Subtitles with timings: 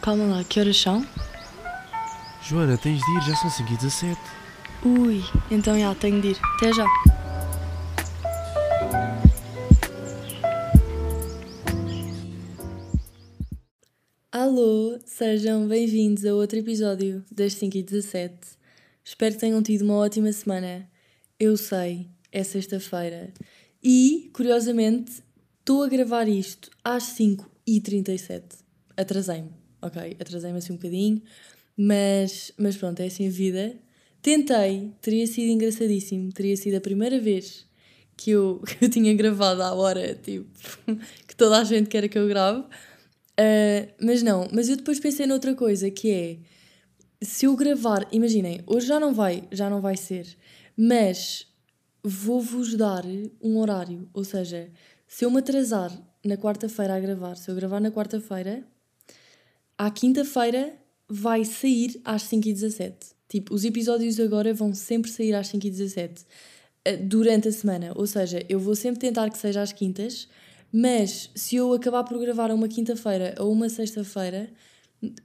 [0.00, 1.04] Calma lá, que horas são?
[2.42, 4.20] Joana, tens de ir, já são 5 e 17.
[4.84, 6.38] Ui, então já, tenho de ir.
[6.56, 6.86] Até já.
[14.30, 18.34] Alô, sejam bem-vindos a outro episódio das 5 e 17.
[19.04, 20.88] Espero que tenham tido uma ótima semana.
[21.40, 23.32] Eu sei, é sexta-feira.
[23.82, 25.22] E, curiosamente,
[25.58, 28.58] estou a gravar isto às 5 e 37.
[28.96, 29.50] Atrasei-me,
[29.80, 30.16] ok?
[30.18, 31.22] Atrasei-me assim um bocadinho,
[31.76, 33.76] mas, mas pronto, é assim a vida.
[34.20, 37.66] Tentei, teria sido engraçadíssimo, teria sido a primeira vez
[38.16, 40.46] que eu, que eu tinha gravado à hora, tipo,
[41.26, 42.60] que toda a gente quer que eu grave.
[42.60, 46.38] Uh, mas não, mas eu depois pensei noutra coisa que é
[47.20, 50.36] se eu gravar, imaginem, hoje já não vai, já não vai ser,
[50.76, 51.46] mas
[52.02, 53.04] vou-vos dar
[53.42, 54.70] um horário, ou seja,
[55.06, 55.90] se eu me atrasar
[56.24, 58.64] na quarta-feira a gravar, se eu gravar na quarta-feira,
[59.78, 60.74] à quinta-feira
[61.08, 63.14] vai sair às 5h17.
[63.28, 66.24] Tipo, os episódios agora vão sempre sair às 5h17
[66.84, 70.28] eh, durante a semana, ou seja, eu vou sempre tentar que seja às quintas,
[70.72, 74.50] mas se eu acabar por gravar uma quinta-feira ou uma sexta-feira,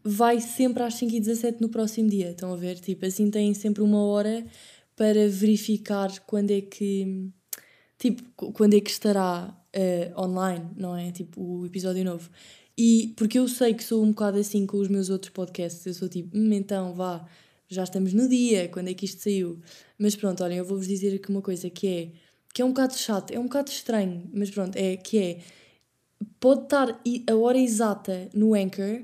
[0.04, 2.32] vai sempre às 5h17 no próximo dia.
[2.32, 2.80] Estão a ver?
[2.80, 4.46] Tipo, assim têm sempre uma hora
[4.96, 7.30] para verificar quando é que.
[7.98, 11.12] Tipo, quando é que estará uh, online, não é?
[11.12, 12.30] Tipo, o episódio novo.
[12.78, 15.94] E porque eu sei que sou um bocado assim com os meus outros podcasts, eu
[15.94, 17.26] sou tipo, hum, então vá,
[17.68, 19.60] já estamos no dia, quando é que isto saiu?
[19.98, 22.12] Mas pronto, olhem, eu vou-vos dizer aqui uma coisa que é
[22.54, 25.40] que é um bocado chato, é um bocado estranho, mas pronto, é que é
[26.40, 29.02] pode estar a hora exata no Anchor,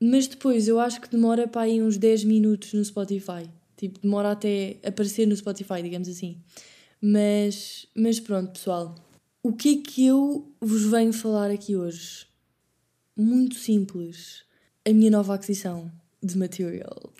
[0.00, 3.48] mas depois eu acho que demora para aí uns 10 minutos no Spotify.
[3.76, 6.38] Tipo, demora até aparecer no Spotify, digamos assim.
[7.00, 8.94] Mas, mas pronto, pessoal.
[9.42, 12.26] O que é que eu vos venho falar aqui hoje?
[13.16, 14.44] Muito simples.
[14.84, 15.90] A minha nova aquisição
[16.22, 17.12] de material.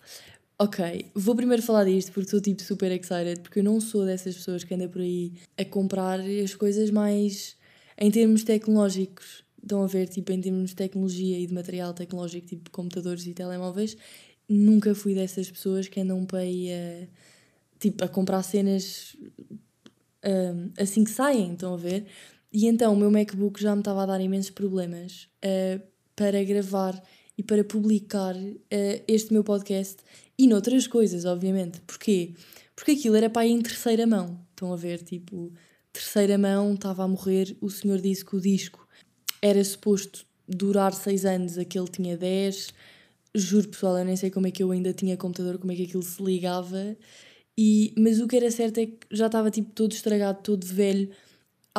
[0.59, 4.35] Ok, vou primeiro falar disto porque estou tipo super excited, porque eu não sou dessas
[4.35, 7.55] pessoas que andam por aí a comprar as coisas mais
[7.97, 9.43] em termos tecnológicos.
[9.61, 13.33] Estão a ver, tipo, em termos de tecnologia e de material tecnológico, tipo computadores e
[13.33, 13.97] telemóveis,
[14.47, 17.07] nunca fui dessas pessoas que andam para aí a,
[17.79, 19.15] tipo, a comprar cenas
[20.23, 22.05] um, assim que saem, estão a ver?
[22.57, 25.79] E então o meu MacBook já me estava a dar imensos problemas uh,
[26.15, 26.99] para gravar
[27.37, 29.97] e para publicar uh, este meu podcast
[30.35, 31.79] e noutras coisas, obviamente.
[31.81, 32.33] Porquê?
[32.75, 34.43] Porque aquilo era para ir em terceira mão.
[34.49, 35.03] Estão a ver?
[35.03, 35.53] Tipo,
[35.93, 37.55] terceira mão, estava a morrer.
[37.61, 38.87] O senhor disse que o disco
[39.39, 42.73] era suposto durar seis anos, aquele tinha 10.
[43.35, 45.83] Juro, pessoal, eu nem sei como é que eu ainda tinha computador, como é que
[45.83, 46.97] aquilo se ligava.
[47.55, 51.11] E, mas o que era certo é que já estava tipo todo estragado, todo velho.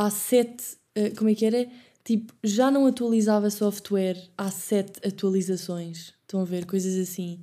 [0.01, 0.77] Há sete.
[0.97, 1.69] Uh, como é que era?
[2.05, 6.15] Tipo, já não atualizava software há sete atualizações.
[6.23, 6.67] Estão a ver?
[6.67, 7.43] Coisas assim.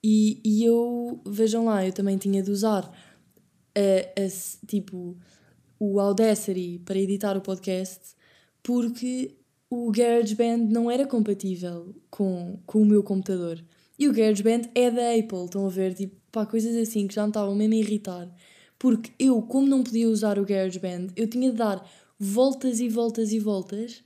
[0.00, 2.88] E, e eu, vejam lá, eu também tinha de usar
[3.74, 5.18] a, a, tipo,
[5.76, 8.14] o Audacity para editar o podcast
[8.62, 9.36] porque
[9.68, 13.60] o GarageBand não era compatível com, com o meu computador.
[13.98, 15.94] E o GarageBand é da Apple, estão a ver?
[15.94, 18.32] Tipo, pá, coisas assim que já me estavam mesmo a irritar.
[18.78, 21.84] Porque eu, como não podia usar o GarageBand, eu tinha de dar
[22.18, 24.02] voltas e voltas e voltas,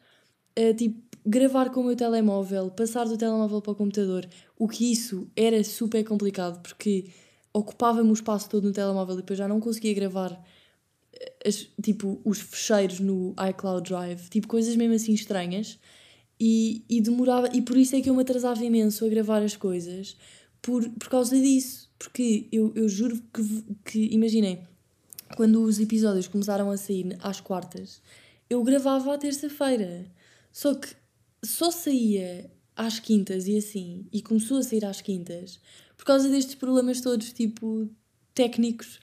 [0.56, 4.28] a, tipo, gravar com o meu telemóvel, passar do telemóvel para o computador,
[4.58, 7.06] o que isso era super complicado porque
[7.52, 10.42] ocupava-me o espaço todo no telemóvel e depois já não conseguia gravar
[11.12, 15.78] eh, as, tipo, os fecheiros no iCloud Drive, tipo coisas mesmo assim estranhas
[16.40, 19.54] e, e demorava, e por isso é que eu me atrasava imenso a gravar as
[19.54, 20.16] coisas
[20.60, 24.66] por, por causa disso, porque eu, eu juro que, que imaginem,
[25.36, 28.02] quando os episódios começaram a sair às quartas,
[28.50, 30.10] eu gravava à terça-feira.
[30.50, 30.88] Só que
[31.44, 35.60] só saía às quintas e assim, e começou a sair às quintas,
[35.96, 37.88] por causa destes problemas todos, tipo,
[38.34, 38.96] técnicos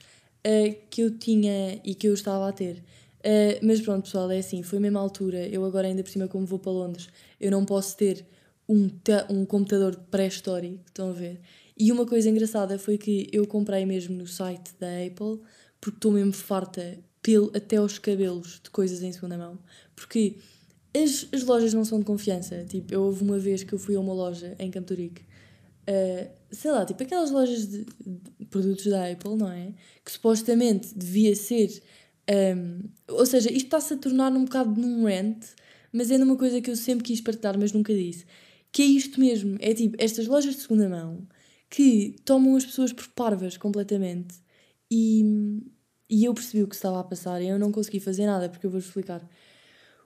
[0.46, 2.84] uh, que eu tinha e que eu estava a ter.
[3.20, 5.48] Uh, mas pronto, pessoal, é assim, foi a mesma altura.
[5.48, 7.08] Eu agora, ainda por cima, como vou para Londres,
[7.40, 8.26] eu não posso ter
[8.68, 8.90] um,
[9.30, 11.40] um computador pré-histórico, estão a ver?
[11.80, 15.40] E uma coisa engraçada foi que eu comprei mesmo no site da Apple
[15.80, 19.58] porque estou mesmo farta pelo, até aos cabelos de coisas em segunda mão.
[19.96, 20.36] Porque
[20.94, 22.66] as, as lojas não são de confiança.
[22.66, 26.30] Tipo, eu houve uma vez que eu fui a uma loja em Campo Torique, uh,
[26.52, 29.74] sei lá, tipo aquelas lojas de, de, produtos da Apple, não é?
[30.04, 31.82] Que supostamente devia ser.
[32.30, 35.46] Um, ehm, ou seja, isto está-se a tornar um bocado num rant,
[35.94, 38.26] mas é numa coisa que eu sempre quis partilhar, mas nunca disse.
[38.72, 41.28] Que é isto mesmo: é tipo estas lojas de segunda mão
[41.70, 44.36] que tomam as pessoas por parvas completamente
[44.90, 45.62] e,
[46.10, 48.66] e eu percebi o que estava a passar e eu não consegui fazer nada, porque
[48.66, 49.28] eu vou explicar.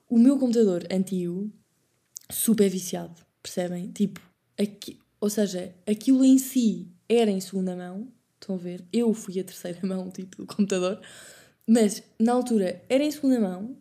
[0.08, 1.50] O meu computador antigo,
[2.30, 3.90] super viciado, percebem?
[3.92, 4.20] Tipo,
[4.58, 8.84] aqui, ou seja, aquilo em si era em segunda mão, estão a ver?
[8.92, 11.00] Eu fui a terceira mão, tipo, do computador,
[11.66, 13.76] mas na altura era em segunda mão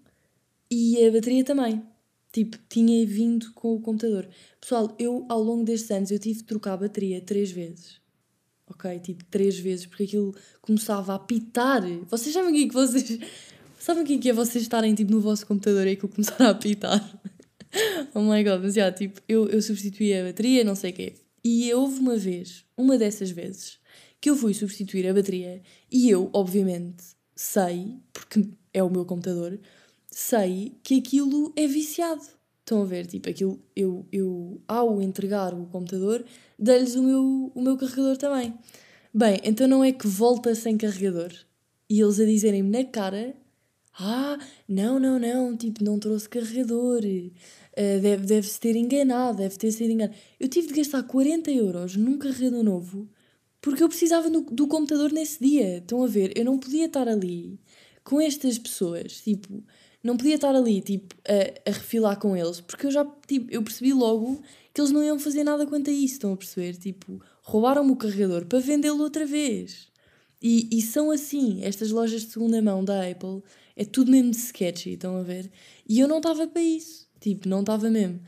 [0.71, 1.83] e a bateria também.
[2.33, 4.27] Tipo, tinha vindo com o computador.
[4.59, 8.01] Pessoal, eu ao longo destes anos eu tive de trocar a bateria três vezes.
[8.65, 8.99] Ok?
[8.99, 11.83] Tipo, três vezes, porque aquilo começava a apitar.
[12.09, 13.19] Vocês sabem o que é que vocês.
[13.77, 16.43] Sabem o que é que é vocês estarem tipo, no vosso computador e aquilo começar
[16.43, 17.21] a apitar?
[18.15, 21.13] oh my god, mas já, tipo, eu, eu substituí a bateria, não sei o quê.
[21.43, 23.77] E houve uma vez, uma dessas vezes,
[24.19, 27.03] que eu fui substituir a bateria e eu, obviamente,
[27.35, 29.59] sei, porque é o meu computador,
[30.13, 32.23] sei que aquilo é viciado.
[32.59, 33.05] Estão a ver?
[33.07, 36.23] Tipo, aquilo, eu, eu ao entregar o computador,
[36.57, 38.53] dei-lhes o meu, o meu carregador também.
[39.13, 41.31] Bem, então não é que volta sem carregador
[41.89, 43.35] e eles a dizerem-me na cara:
[43.99, 49.71] Ah, não, não, não, tipo, não trouxe carregador, uh, deve, deve-se ter enganado, deve ter
[49.71, 50.17] sido enganado.
[50.39, 53.09] Eu tive de gastar 40 euros num carregador novo
[53.61, 55.77] porque eu precisava do, do computador nesse dia.
[55.77, 56.33] Estão a ver?
[56.35, 57.59] Eu não podia estar ali
[58.03, 59.63] com estas pessoas, tipo
[60.03, 63.63] não podia estar ali, tipo, a, a refilar com eles, porque eu já, tipo, eu
[63.63, 64.41] percebi logo
[64.73, 66.75] que eles não iam fazer nada quanto a isso, estão a perceber?
[66.75, 69.87] Tipo, roubaram-me o carregador para vendê-lo outra vez.
[70.41, 73.41] E, e são assim, estas lojas de segunda mão da Apple,
[73.77, 75.49] é tudo mesmo sketchy, estão a ver?
[75.87, 78.19] E eu não estava para isso, tipo, não estava mesmo.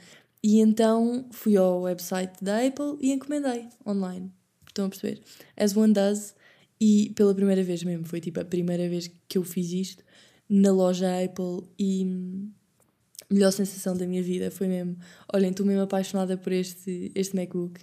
[0.42, 4.32] E então fui ao website da Apple e encomendei online.
[4.68, 5.22] Estão a perceber?
[5.58, 6.36] As one does.
[6.80, 10.04] E pela primeira vez mesmo, foi tipo a primeira vez que eu fiz isto
[10.50, 12.06] na loja Apple e
[13.30, 14.98] a melhor sensação da minha vida foi mesmo,
[15.34, 17.82] olhem, estou mesmo apaixonada por este, este MacBook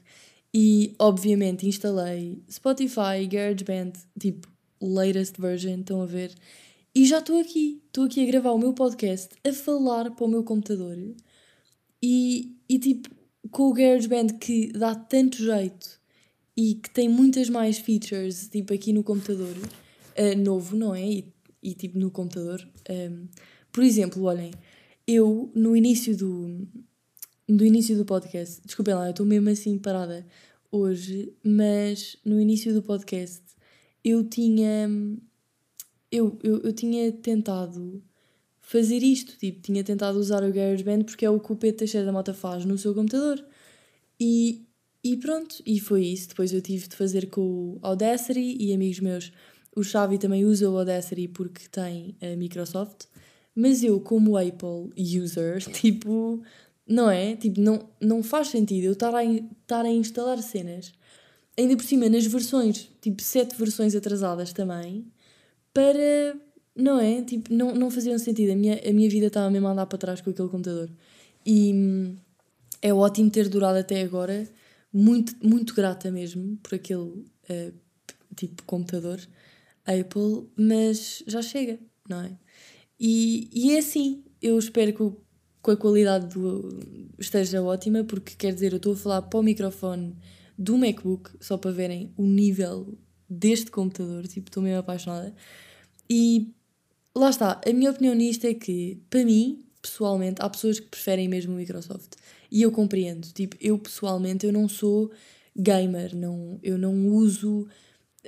[0.54, 4.48] e obviamente instalei Spotify, GarageBand, tipo
[4.80, 6.32] latest version, estão a ver?
[6.94, 10.28] E já estou aqui, estou aqui a gravar o meu podcast, a falar para o
[10.28, 10.96] meu computador
[12.02, 13.08] e, e tipo,
[13.50, 16.00] com o GarageBand que dá tanto jeito
[16.56, 21.02] e que tem muitas mais features, tipo aqui no computador, uh, novo, não é?
[21.02, 21.32] E
[21.62, 22.66] e tipo no computador.
[22.90, 23.28] Um,
[23.70, 24.52] por exemplo, olhem,
[25.06, 26.66] eu no início do,
[27.48, 30.26] do início do podcast, desculpem lá, eu estou mesmo assim parada
[30.70, 33.42] hoje, mas no início do podcast
[34.04, 34.88] eu tinha
[36.10, 38.02] eu, eu, eu tinha tentado
[38.60, 42.06] fazer isto, tipo, tinha tentado usar o GarageBand porque é o que o Pedro Teixeira
[42.06, 43.44] da Mota faz no seu computador.
[44.20, 44.66] E,
[45.02, 46.28] e pronto, e foi isso.
[46.28, 49.32] Depois eu tive de fazer com o Audacity e amigos meus
[49.74, 53.06] o Xavi também usa o Audacity porque tem a Microsoft,
[53.54, 56.42] mas eu, como Apple user, tipo,
[56.86, 57.36] não é?
[57.36, 60.92] Tipo, não, não faz sentido eu estar a, estar a instalar cenas,
[61.58, 65.06] ainda por cima nas versões, tipo, sete versões atrasadas também,
[65.72, 66.36] para.
[66.74, 67.22] Não é?
[67.22, 68.52] Tipo, não, não fazia sentido.
[68.52, 70.90] A minha, a minha vida estava mesmo a andar para trás com aquele computador.
[71.44, 72.16] E
[72.80, 74.48] é ótimo ter durado até agora.
[74.90, 77.72] Muito, muito grata mesmo por aquele uh,
[78.34, 79.20] tipo computador.
[79.86, 82.36] Apple, mas já chega, não é?
[82.98, 85.16] E, e é assim, eu espero que,
[85.64, 86.78] que a qualidade do,
[87.18, 90.16] esteja ótima, porque quer dizer, eu estou a falar para o microfone
[90.56, 92.96] do MacBook, só para verem o nível
[93.28, 95.34] deste computador, tipo, estou mesmo apaixonada.
[96.08, 96.52] E
[97.14, 101.28] lá está, a minha opinião nisto é que, para mim, pessoalmente, há pessoas que preferem
[101.28, 102.14] mesmo o Microsoft.
[102.50, 105.10] E eu compreendo, tipo, eu pessoalmente, eu não sou
[105.56, 107.66] gamer, não, eu não uso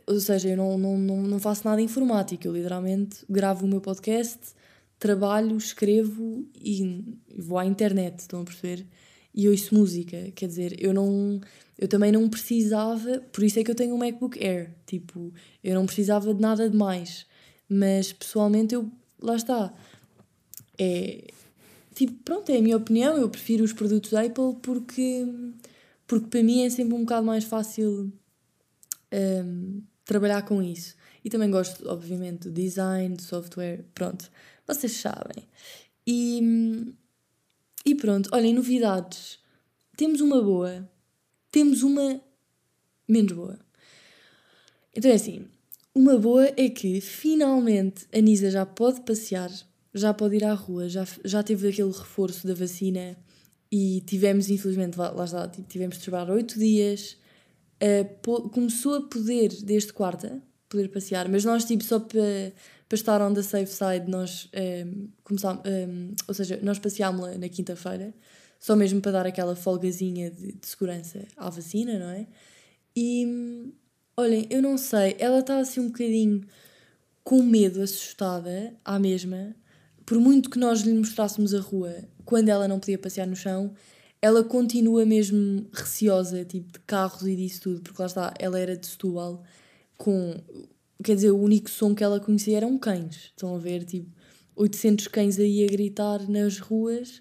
[0.07, 3.81] ou seja, eu não, não, não, não faço nada informático, eu literalmente gravo o meu
[3.81, 4.39] podcast,
[4.99, 7.03] trabalho, escrevo e
[7.39, 8.87] vou à internet, estão a perceber?
[9.35, 11.41] E ouço música, quer dizer, eu não.
[11.77, 15.33] Eu também não precisava, por isso é que eu tenho um MacBook Air, tipo,
[15.63, 17.27] eu não precisava de nada de mais,
[17.69, 18.91] mas pessoalmente eu.
[19.21, 19.75] Lá está.
[20.79, 21.29] É.
[21.95, 25.27] Tipo, pronto, é a minha opinião, eu prefiro os produtos Apple porque.
[26.07, 28.13] Porque para mim é sempre um bocado mais fácil
[29.15, 30.95] um, trabalhar com isso.
[31.25, 34.31] E também gosto, obviamente, do design, do software, pronto,
[34.67, 35.49] vocês sabem.
[36.07, 36.95] E,
[37.87, 39.39] e pronto, olhem, novidades.
[39.97, 40.89] Temos uma boa,
[41.51, 42.21] temos uma
[43.09, 43.59] menos boa.
[44.95, 45.47] Então é assim,
[45.95, 49.51] uma boa é que finalmente a Nisa já pode passear,
[49.95, 53.17] já pode ir à rua, já, já teve aquele reforço da vacina
[53.71, 57.17] e tivemos, infelizmente, lá está, tivemos de esperar oito dias
[57.85, 62.53] uh, começou a poder, desde quarta, poder passear, mas nós, tipo, só para
[62.93, 67.39] estar on the safe side, nós um, ehm, começámos, um, ehm, ou seja, nós passeámos-la
[67.39, 68.15] na quinta-feira,
[68.59, 72.27] só mesmo para dar aquela folgazinha de, de, segurança à vacina, não é?
[72.97, 73.73] E
[74.17, 76.43] olhem, eu não sei, ela está assim um bocadinho
[77.23, 79.55] com medo, assustada, à mesma,
[80.07, 83.75] por muito que nós lhe mostrássemos a rua quando ela não podia passear no chão,
[84.25, 88.75] ela continua mesmo receosa, tipo, de carros e disso tudo, porque lá está, ela era
[88.75, 89.43] de Setúbal,
[89.99, 90.35] com,
[91.05, 94.09] quer dizer, o único som que ela conhecia eram cães, estão a ver, tipo,
[94.57, 97.21] 800 cães aí a gritar nas ruas,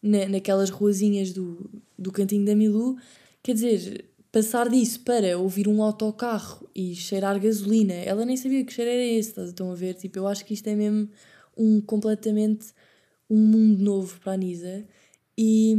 [0.00, 1.68] na, naquelas ruazinhas do,
[1.98, 2.98] do cantinho da Milu,
[3.42, 8.72] quer dizer, passar disso para ouvir um autocarro e cheirar gasolina, ela nem sabia que
[8.72, 11.08] cheiro era esse, estão a ver, tipo, eu acho que isto é mesmo
[11.56, 12.66] um completamente
[13.28, 14.84] um mundo novo para a Nisa.
[15.36, 15.74] E,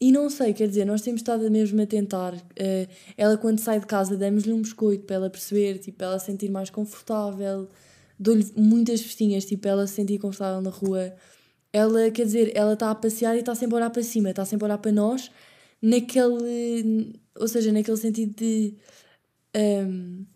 [0.00, 2.34] e não sei, quer dizer, nós temos estado mesmo a tentar.
[2.34, 2.88] Uh,
[3.18, 6.26] ela, quando sai de casa, damos-lhe um biscoito para ela perceber, tipo, para ela se
[6.26, 7.68] sentir mais confortável.
[8.18, 11.14] Dou-lhe muitas festinhas, tipo, para ela se sentir confortável na rua.
[11.70, 14.44] Ela, quer dizer, ela está a passear e está sempre a olhar para cima, está
[14.44, 15.30] sempre a olhar para nós,
[15.82, 17.20] naquele.
[17.38, 18.74] Ou seja, naquele sentido de.
[19.54, 20.26] Um, ehm,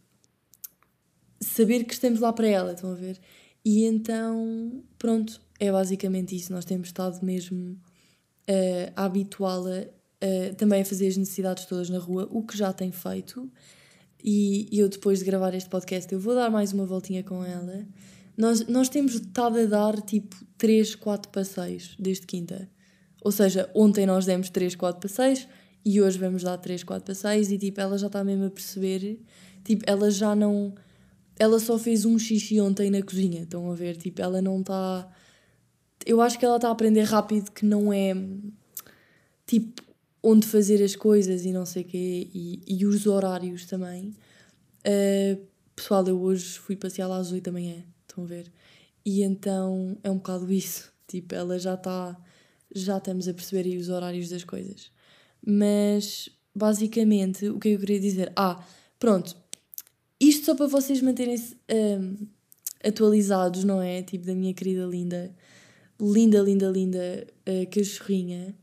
[1.40, 3.18] saber que estamos lá para ela, estão a ver?
[3.64, 6.52] E então, pronto, é basicamente isso.
[6.52, 7.78] Nós temos estado mesmo
[8.48, 12.72] uh, a habituá-la uh, também a fazer as necessidades todas na rua, o que já
[12.72, 13.50] tem feito.
[14.22, 17.44] E, e eu, depois de gravar este podcast, eu vou dar mais uma voltinha com
[17.44, 17.86] ela.
[18.36, 22.68] Nós, nós temos estado a dar tipo 3, 4 passeios desde quinta.
[23.22, 25.46] Ou seja, ontem nós demos 3, 4 passeios
[25.84, 29.20] e hoje vamos dar 3, 4 passeios e tipo, ela já está mesmo a perceber.
[29.62, 30.74] Tipo, ela já não.
[31.38, 33.96] Ela só fez um xixi ontem na cozinha, estão a ver?
[33.96, 35.08] Tipo, ela não está
[36.04, 38.14] eu acho que ela está a aprender rápido que não é
[39.46, 39.82] tipo
[40.22, 44.14] onde fazer as coisas e não sei o quê, e, e os horários também.
[44.80, 45.38] Uh,
[45.76, 48.50] pessoal, eu hoje fui passear lá às 8 da manhã, estão a ver?
[49.04, 50.92] E então é um bocado isso.
[51.06, 52.16] Tipo, ela já está.
[52.74, 54.90] Já estamos a perceber aí os horários das coisas.
[55.46, 58.32] Mas, basicamente, o que eu queria dizer?
[58.34, 58.64] Ah,
[58.98, 59.36] pronto.
[60.18, 62.26] Isto só para vocês manterem-se um,
[62.82, 64.02] atualizados, não é?
[64.02, 65.32] Tipo, da minha querida linda
[66.00, 68.54] linda, linda, linda uh, cachorrinha.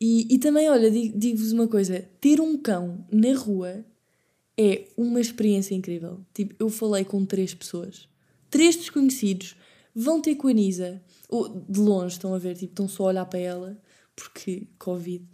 [0.00, 3.84] E, e também, olha, digo-vos uma coisa: ter um cão na rua
[4.58, 6.20] é uma experiência incrível.
[6.34, 8.08] Tipo, eu falei com três pessoas,
[8.50, 9.56] três desconhecidos,
[9.94, 13.06] vão ter com a Nisa, ou de longe, estão a ver, tipo, estão só a
[13.08, 13.82] olhar para ela,
[14.14, 15.24] porque Covid.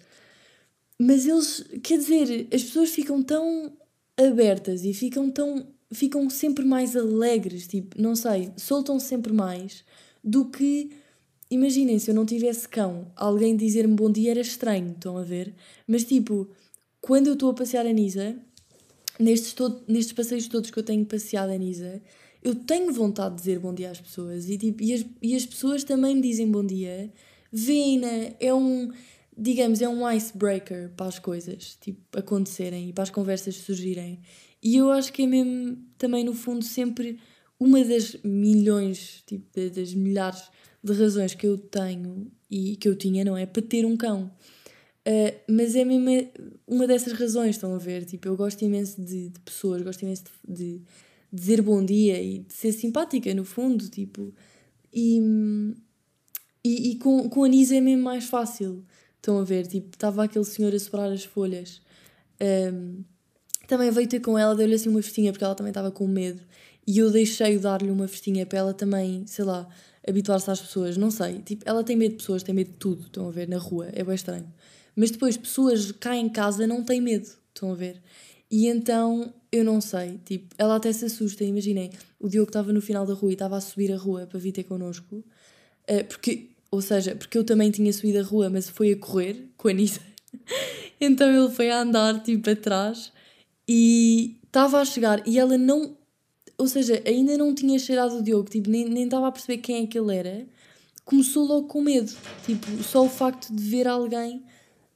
[0.98, 3.72] Mas eles, quer dizer, as pessoas ficam tão
[4.16, 5.66] abertas e ficam tão.
[5.92, 9.84] ficam sempre mais alegres, tipo, não sei, soltam sempre mais
[10.22, 10.90] do que
[11.50, 15.54] imaginem se eu não tivesse cão, alguém dizer-me bom dia era estranho, estão a ver?
[15.86, 16.48] Mas tipo,
[17.00, 18.36] quando eu estou a passear a Nisa,
[19.18, 22.00] nestes, todo, nestes passeios todos que eu tenho passeado a Nisa,
[22.42, 25.44] eu tenho vontade de dizer bom dia às pessoas e, tipo, e, as, e as
[25.44, 27.12] pessoas também me dizem bom dia.
[27.50, 28.90] Vêem-na, é um,
[29.36, 34.20] digamos, é um icebreaker para as coisas tipo, acontecerem e para as conversas surgirem.
[34.62, 37.18] E eu acho que é mesmo, também no fundo, sempre
[37.58, 40.42] uma das milhões, tipo, das milhares
[40.82, 43.46] de razões que eu tenho e que eu tinha, não é?
[43.46, 44.30] Para ter um cão.
[45.06, 46.30] Uh, mas é mesmo
[46.66, 48.04] uma dessas razões, estão a ver?
[48.04, 50.82] Tipo, eu gosto imenso de, de pessoas, gosto imenso de, de,
[51.32, 54.34] dizer bom dia e de ser simpática, no fundo, tipo.
[54.92, 55.18] E,
[56.64, 58.84] e, e com, com a Nisa é mesmo mais fácil,
[59.16, 59.66] estão a ver?
[59.66, 61.80] Tipo, estava aquele senhor a separar as folhas.
[62.40, 63.02] Um,
[63.66, 66.42] também veio ter com ela, deu-lhe assim uma festinha, porque ela também estava com medo.
[66.86, 69.68] E eu deixei dar-lhe uma festinha para ela também, sei lá,
[70.06, 71.40] habituar-se às pessoas, não sei.
[71.40, 73.88] Tipo, ela tem medo de pessoas, tem medo de tudo, estão a ver, na rua,
[73.92, 74.52] é bem estranho.
[74.94, 78.00] Mas depois, pessoas cá em casa não têm medo, estão a ver.
[78.50, 82.80] E então, eu não sei, tipo, ela até se assusta, imaginem, o Diogo estava no
[82.80, 86.50] final da rua e estava a subir a rua para vir ter connosco, uh, porque,
[86.70, 89.72] ou seja, porque eu também tinha subido a rua, mas foi a correr com a
[89.72, 90.00] Nisa.
[90.98, 93.12] então ele foi a andar, tipo, atrás
[93.68, 95.97] e estava a chegar e ela não
[96.58, 99.84] ou seja, ainda não tinha cheirado o Diogo, tipo, nem, nem estava a perceber quem
[99.84, 100.46] é que ele era,
[101.04, 102.12] começou logo com medo.
[102.44, 104.44] Tipo, só o facto de ver alguém.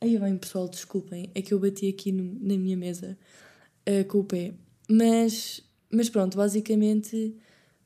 [0.00, 3.16] Aí bem, pessoal, desculpem, é que eu bati aqui no, na minha mesa
[3.88, 4.52] uh, com o pé.
[4.90, 7.36] Mas, mas pronto, basicamente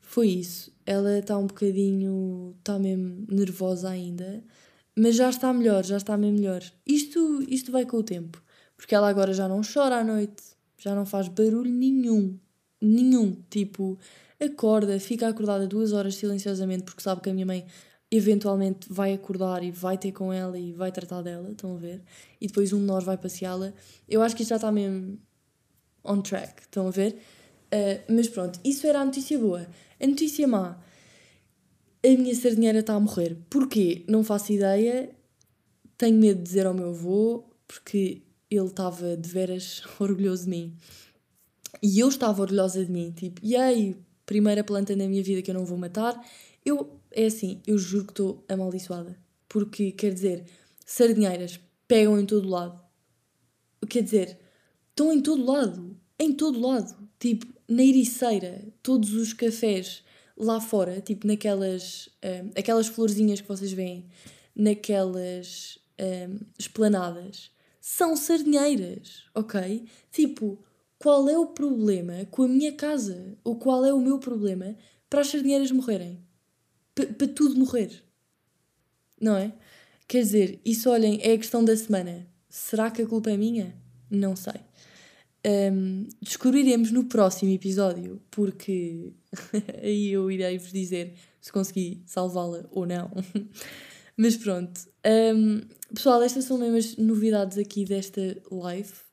[0.01, 0.75] foi isso.
[0.87, 2.55] Ela está um bocadinho.
[2.59, 4.43] está mesmo nervosa ainda,
[4.97, 6.63] mas já está melhor, já está mesmo melhor.
[6.87, 8.43] Isto, isto vai com o tempo,
[8.75, 10.43] porque ela agora já não chora à noite,
[10.79, 12.39] já não faz barulho nenhum
[12.81, 13.37] nenhum.
[13.51, 13.99] Tipo,
[14.41, 17.67] acorda, fica acordada duas horas silenciosamente porque sabe que a minha mãe
[18.11, 22.03] eventualmente vai acordar e vai ter com ela e vai tratar dela, estão a ver?
[22.41, 23.73] E depois um de nós vai passeá-la.
[24.09, 25.19] Eu acho que isto já está mesmo
[26.05, 27.19] on track, estão a ver?
[27.67, 29.67] Uh, mas pronto, isso era a notícia boa.
[30.01, 30.79] A notícia má,
[32.05, 33.37] a minha sardinheira está a morrer.
[33.51, 34.05] Porquê?
[34.09, 35.11] Não faço ideia.
[35.99, 40.77] Tenho medo de dizer ao meu avô, porque ele estava de veras orgulhoso de mim.
[41.83, 45.51] E eu estava orgulhosa de mim, tipo, e aí, primeira planta na minha vida que
[45.51, 46.19] eu não vou matar.
[46.65, 49.19] Eu, é assim, eu juro que estou amaldiçoada.
[49.49, 50.45] Porque, quer dizer,
[50.85, 52.81] sardinheiras, pegam em todo lado.
[53.89, 54.39] Quer dizer,
[54.91, 55.97] estão em todo lado.
[56.19, 56.97] Em todo lado.
[57.19, 60.03] Tipo, na ericeira, todos os cafés
[60.37, 64.07] lá fora, tipo naquelas um, aquelas florzinhas que vocês veem
[64.55, 69.85] naquelas um, esplanadas, são sardinheiras, ok?
[70.11, 70.59] Tipo,
[70.99, 73.37] qual é o problema com a minha casa?
[73.45, 74.77] Ou qual é o meu problema
[75.09, 76.25] para as sardinheiras morrerem?
[76.95, 78.03] Para tudo morrer.
[79.21, 79.53] Não é?
[80.09, 82.27] Quer dizer, isso olhem, é a questão da semana.
[82.49, 83.75] Será que a culpa é minha?
[84.11, 84.61] Não sei.
[85.47, 89.13] Um, descobriremos no próximo episódio, porque
[89.83, 93.11] aí eu irei vos dizer se consegui salvá-la ou não.
[94.17, 94.81] Mas pronto.
[95.07, 95.61] Um,
[95.95, 99.06] pessoal, estas são mesmo as novidades aqui desta live.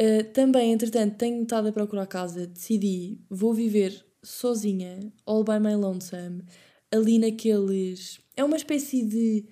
[0.00, 5.74] Uh, também, entretanto, tenho estado a procurar casa, decidi, vou viver sozinha, all by my
[5.76, 6.42] lonesome,
[6.90, 8.18] ali naqueles.
[8.34, 9.44] É uma espécie de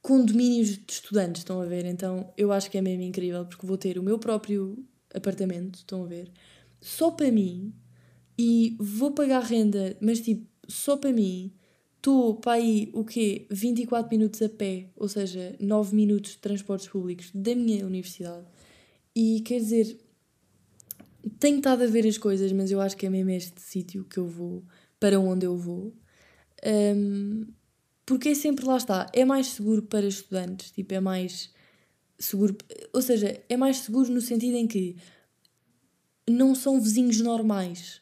[0.00, 1.84] condomínios de estudantes, estão a ver?
[1.84, 4.82] Então eu acho que é mesmo incrível, porque vou ter o meu próprio
[5.14, 6.30] apartamento, estão a ver?
[6.80, 7.74] Só para mim,
[8.38, 11.52] e vou pagar renda, mas tipo, só para mim,
[11.96, 13.46] estou para aí o quê?
[13.50, 18.46] 24 minutos a pé, ou seja, 9 minutos de transportes públicos da minha universidade.
[19.14, 19.98] E quer dizer,
[21.38, 24.18] tenho estado a ver as coisas, mas eu acho que é mesmo este sítio que
[24.18, 24.62] eu vou,
[24.98, 25.92] para onde eu vou.
[26.64, 27.46] Um,
[28.04, 31.50] porque é sempre lá está, é mais seguro para estudantes, tipo, é mais
[32.18, 32.56] seguro,
[32.92, 34.96] ou seja, é mais seguro no sentido em que
[36.28, 38.00] não são vizinhos normais,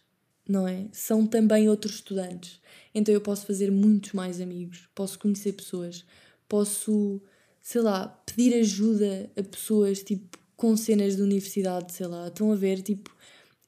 [0.48, 0.88] não é?
[0.92, 2.60] São também outros estudantes.
[2.94, 6.04] Então eu posso fazer muitos mais amigos, posso conhecer pessoas,
[6.48, 7.22] posso,
[7.60, 12.26] sei lá, pedir ajuda a pessoas tipo com cenas de universidade, sei lá.
[12.26, 13.16] Estão a ver, tipo,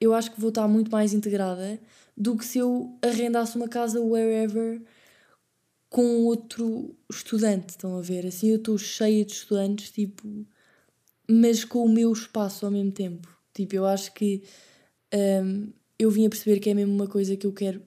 [0.00, 1.80] eu acho que vou estar muito mais integrada
[2.16, 4.82] do que se eu arrendasse uma casa wherever
[5.88, 8.26] com outro estudante, estão a ver?
[8.26, 10.44] Assim eu estou cheia de estudantes, tipo,
[11.30, 13.28] mas com o meu espaço ao mesmo tempo.
[13.54, 14.42] Tipo, eu acho que
[15.14, 17.80] um, eu vim a perceber que é mesmo uma coisa que eu quero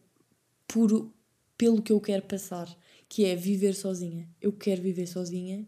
[0.66, 1.12] por,
[1.58, 2.74] pelo que eu quero passar,
[3.10, 4.30] que é viver sozinha.
[4.42, 5.68] Eu quero viver sozinha.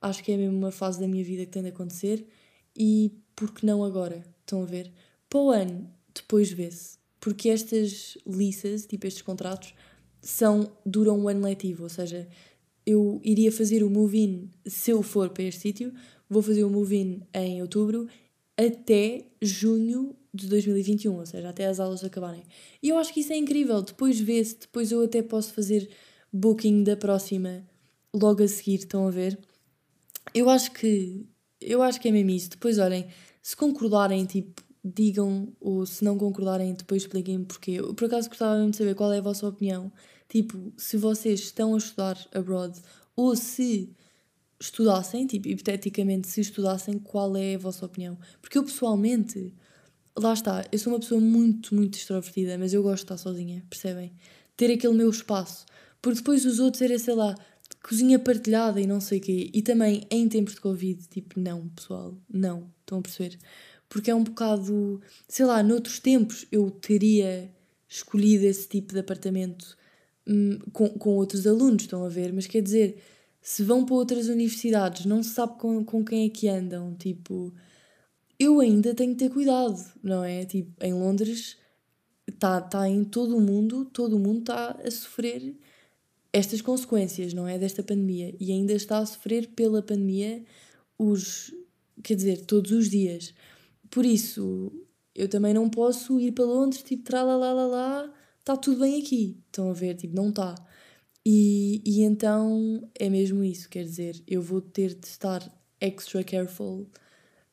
[0.00, 2.26] Acho que é mesmo uma fase da minha vida que tem de acontecer
[2.76, 4.24] e por que não agora?
[4.40, 4.90] Estão a ver?
[5.28, 6.98] Para o ano, depois vê-se.
[7.20, 9.74] Porque estas leases, tipo estes contratos,
[10.20, 12.28] são, duram um ano letivo, ou seja,
[12.86, 15.92] eu iria fazer o move-in, se eu for para este sítio,
[16.28, 18.08] vou fazer o move-in em outubro
[18.56, 22.42] até junho de 2021, ou seja, até as aulas acabarem.
[22.82, 25.88] E eu acho que isso é incrível, depois vê-se, depois eu até posso fazer
[26.32, 27.64] booking da próxima
[28.14, 29.38] logo a seguir, estão a ver?
[30.34, 31.26] Eu acho que
[31.64, 32.50] eu acho que é mesmo isso.
[32.50, 33.06] Depois olhem,
[33.42, 37.72] se concordarem, tipo, digam, ou se não concordarem, depois expliquem porque.
[37.72, 39.92] Eu, por acaso gostava mesmo de saber qual é a vossa opinião
[40.32, 42.80] Tipo, se vocês estão a estudar abroad
[43.14, 43.94] ou se
[44.58, 48.18] estudassem, tipo, hipoteticamente, se estudassem, qual é a vossa opinião?
[48.40, 49.54] Porque eu pessoalmente,
[50.18, 53.62] lá está, eu sou uma pessoa muito, muito extrovertida, mas eu gosto de estar sozinha,
[53.68, 54.14] percebem?
[54.56, 55.66] Ter aquele meu espaço.
[56.00, 57.34] Porque depois os outros era, sei lá,
[57.82, 59.50] cozinha partilhada e não sei o quê.
[59.52, 62.70] E também em tempos de Covid, tipo, não, pessoal, não.
[62.80, 63.38] Estão a perceber?
[63.88, 67.50] Porque é um bocado, sei lá, noutros tempos eu teria
[67.88, 69.76] escolhido esse tipo de apartamento
[70.26, 72.32] Hum, com, com outros alunos, estão a ver?
[72.32, 72.96] Mas quer dizer,
[73.40, 76.94] se vão para outras universidades, não se sabe com, com quem é que andam.
[76.94, 77.52] Tipo,
[78.38, 80.44] eu ainda tenho que ter cuidado, não é?
[80.44, 81.56] Tipo, em Londres
[82.28, 85.56] está tá em todo o mundo, todo o mundo está a sofrer
[86.32, 87.58] estas consequências, não é?
[87.58, 88.34] Desta pandemia.
[88.40, 90.44] E ainda está a sofrer pela pandemia
[90.98, 91.52] os.
[92.02, 93.34] quer dizer, todos os dias.
[93.90, 94.72] Por isso,
[95.14, 99.38] eu também não posso ir para Londres, tipo, lá está tudo bem aqui.
[99.46, 99.94] Estão a ver?
[99.96, 100.54] Tipo, não está.
[101.24, 105.40] E, e então é mesmo isso, quer dizer, eu vou ter de estar
[105.80, 106.88] extra careful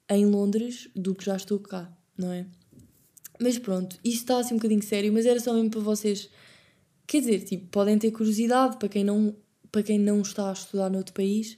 [0.09, 2.47] em Londres do que já estou cá, não é?
[3.39, 6.29] Mas pronto, isto está assim um bocadinho sério, mas era só mesmo para vocês.
[7.09, 9.35] Quer dizer, tipo, podem ter curiosidade, para quem não,
[9.71, 11.57] para quem não está a estudar noutro país,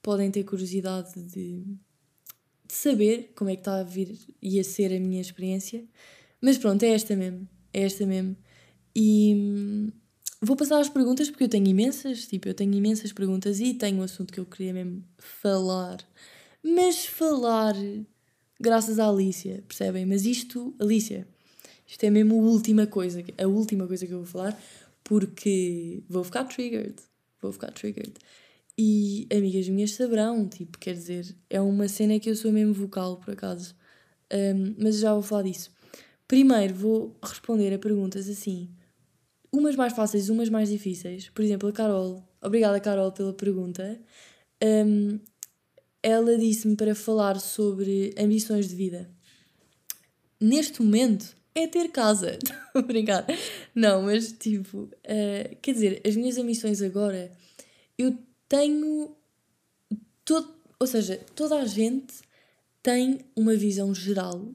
[0.00, 4.96] podem ter curiosidade de, de saber como é que está a vir e a ser
[4.96, 5.84] a minha experiência.
[6.40, 8.36] Mas pronto, é esta mesmo, é esta mesmo.
[8.94, 9.92] E hum,
[10.40, 13.98] vou passar às perguntas porque eu tenho imensas, tipo, eu tenho imensas perguntas e tenho
[13.98, 15.98] um assunto que eu queria mesmo falar.
[16.62, 17.74] Mas falar
[18.60, 20.06] graças à Alicia, percebem?
[20.06, 21.26] Mas isto, Alicia,
[21.92, 24.58] isto é mesmo a última coisa, a última coisa que eu vou falar,
[25.04, 26.96] porque vou ficar triggered.
[27.40, 28.14] Vou ficar triggered.
[28.78, 33.18] E amigas minhas saberão, tipo, quer dizer, é uma cena que eu sou mesmo vocal,
[33.18, 33.74] por acaso.
[34.32, 35.70] Um, mas já vou falar disso.
[36.26, 38.70] Primeiro vou responder a perguntas assim
[39.52, 41.28] umas mais fáceis, umas mais difíceis.
[41.28, 44.00] Por exemplo, a Carol, obrigada Carol pela pergunta.
[44.64, 45.20] Um,
[46.02, 49.10] ela disse-me para falar sobre ambições de vida.
[50.40, 52.38] Neste momento, é ter casa.
[52.42, 53.26] Estou a brincar.
[53.74, 57.32] Não, mas tipo, uh, quer dizer, as minhas ambições agora,
[57.98, 58.16] eu
[58.48, 59.16] tenho.
[60.24, 62.14] Todo, ou seja, toda a gente
[62.82, 64.48] tem uma visão geral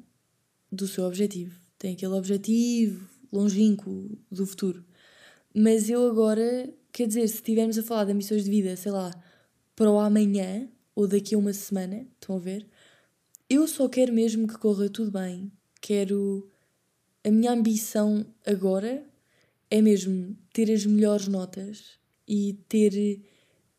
[0.71, 1.59] do seu objetivo.
[1.77, 4.83] Tem aquele objetivo longínquo do futuro.
[5.53, 9.11] Mas eu agora, quer dizer, se estivermos a falar de ambições de vida, sei lá,
[9.75, 12.67] para o amanhã ou daqui a uma semana, estão a ver?
[13.49, 15.51] Eu só quero mesmo que corra tudo bem.
[15.81, 16.49] Quero.
[17.27, 19.03] A minha ambição agora
[19.69, 23.21] é mesmo ter as melhores notas e ter.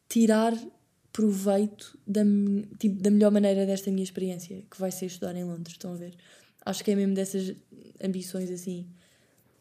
[0.07, 0.53] tirar
[1.11, 2.21] proveito da,
[2.79, 5.97] tipo, da melhor maneira desta minha experiência, que vai ser estudar em Londres, estão a
[5.97, 6.15] ver?
[6.65, 7.57] Acho que é mesmo dessas
[8.05, 8.87] ambições assim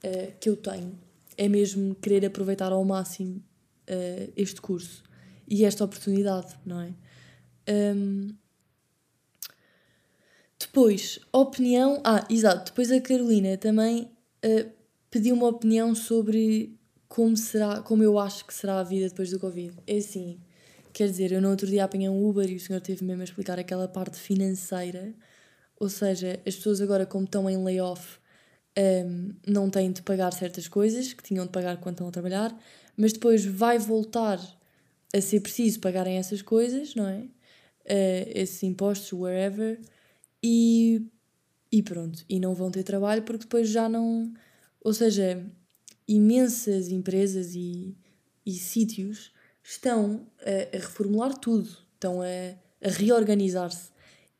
[0.04, 1.00] uh, que eu tenho.
[1.38, 5.02] É mesmo querer aproveitar ao máximo uh, este curso
[5.47, 6.93] e esta oportunidade, não é?
[7.95, 8.36] Um,
[10.60, 12.02] depois, opinião.
[12.04, 12.72] Ah, exato.
[12.72, 14.12] Depois a Carolina também
[14.46, 14.70] uh,
[15.10, 19.39] pediu uma opinião sobre como será, como eu acho que será a vida depois do
[19.39, 19.74] Covid.
[19.86, 20.39] É assim,
[20.93, 23.26] quer dizer, eu no outro dia apanhei um Uber e o senhor teve mesmo a
[23.26, 25.13] explicar aquela parte financeira.
[25.80, 28.20] Ou seja, as pessoas agora, como estão em layoff,
[28.78, 32.56] um, não têm de pagar certas coisas que tinham de pagar quando estão a trabalhar,
[32.96, 34.39] mas depois vai voltar
[35.15, 37.20] a ser preciso pagarem essas coisas, não é?
[37.20, 39.80] Uh, esses impostos, wherever,
[40.43, 41.06] e,
[41.71, 42.23] e pronto.
[42.30, 44.32] E não vão ter trabalho porque depois já não.
[44.82, 45.45] Ou seja,
[46.08, 47.97] imensas empresas e,
[48.45, 49.32] e sítios
[49.63, 53.91] estão a, a reformular tudo, estão a, a reorganizar-se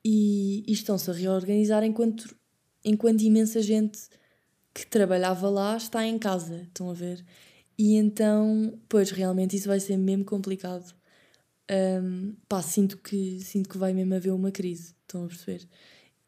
[0.04, 2.34] e, e estão-se a reorganizar enquanto,
[2.84, 4.00] enquanto imensa gente
[4.74, 7.26] que trabalhava lá está em casa, estão a ver?
[7.78, 10.96] E então, pois, realmente isso vai ser mesmo complicado.
[11.70, 15.68] Um, pá, sinto que, sinto que vai mesmo haver uma crise, estão a perceber?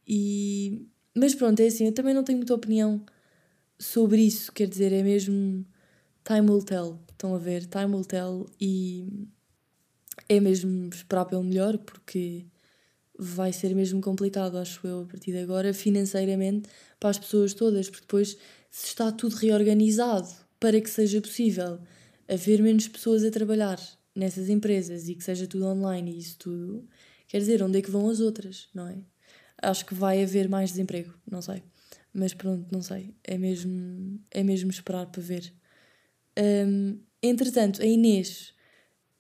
[0.08, 3.06] E, mas pronto, é assim, eu também não tenho muita opinião
[3.78, 5.66] sobre isso, quer dizer, é mesmo
[6.26, 7.66] time will tell, estão a ver?
[7.66, 9.08] Time will tell e
[10.28, 12.46] é mesmo esperar pelo melhor, porque
[13.18, 17.90] vai ser mesmo complicado, acho eu, a partir de agora, financeiramente, para as pessoas todas,
[17.90, 18.38] porque depois,
[18.70, 21.80] se está tudo reorganizado para que seja possível
[22.28, 23.80] haver menos pessoas a trabalhar
[24.20, 26.88] nessas empresas e que seja tudo online e isso tudo,
[27.28, 28.98] quer dizer, onde é que vão as outras, não é?
[29.62, 31.64] Acho que vai haver mais desemprego, não sei.
[32.14, 33.14] Mas pronto, não sei.
[33.24, 35.54] É mesmo, é mesmo esperar para ver.
[36.38, 38.54] Um, entretanto, a Inês,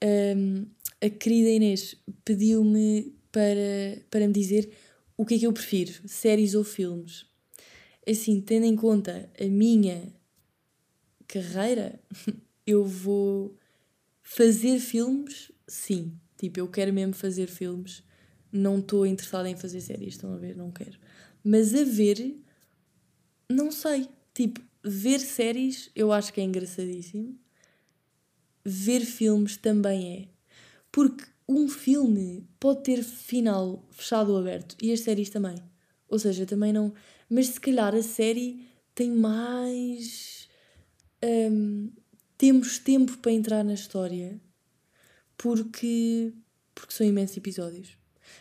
[0.03, 0.65] um,
[1.01, 4.69] a querida Inês, pediu-me para, para me dizer
[5.17, 7.25] o que é que eu prefiro, séries ou filmes.
[8.07, 10.13] Assim, tendo em conta a minha
[11.27, 11.99] carreira,
[12.65, 13.55] eu vou
[14.29, 16.13] fazer filmes, sim.
[16.37, 18.03] Tipo, eu quero mesmo fazer filmes.
[18.51, 20.55] Não estou interessada em fazer séries, estão a ver?
[20.55, 20.99] Não quero.
[21.43, 22.37] Mas a ver,
[23.49, 24.07] não sei.
[24.33, 27.39] Tipo, ver séries eu acho que é engraçadíssimo.
[28.63, 30.27] Ver filmes também é.
[30.91, 35.55] Porque um filme pode ter final fechado ou aberto e as séries também.
[36.07, 36.93] Ou seja, também não.
[37.27, 38.63] Mas se calhar a série
[38.93, 40.47] tem mais.
[41.23, 41.91] Um,
[42.39, 44.39] temos tempo para entrar na história
[45.38, 46.34] porque,
[46.73, 47.97] porque são imensos episódios.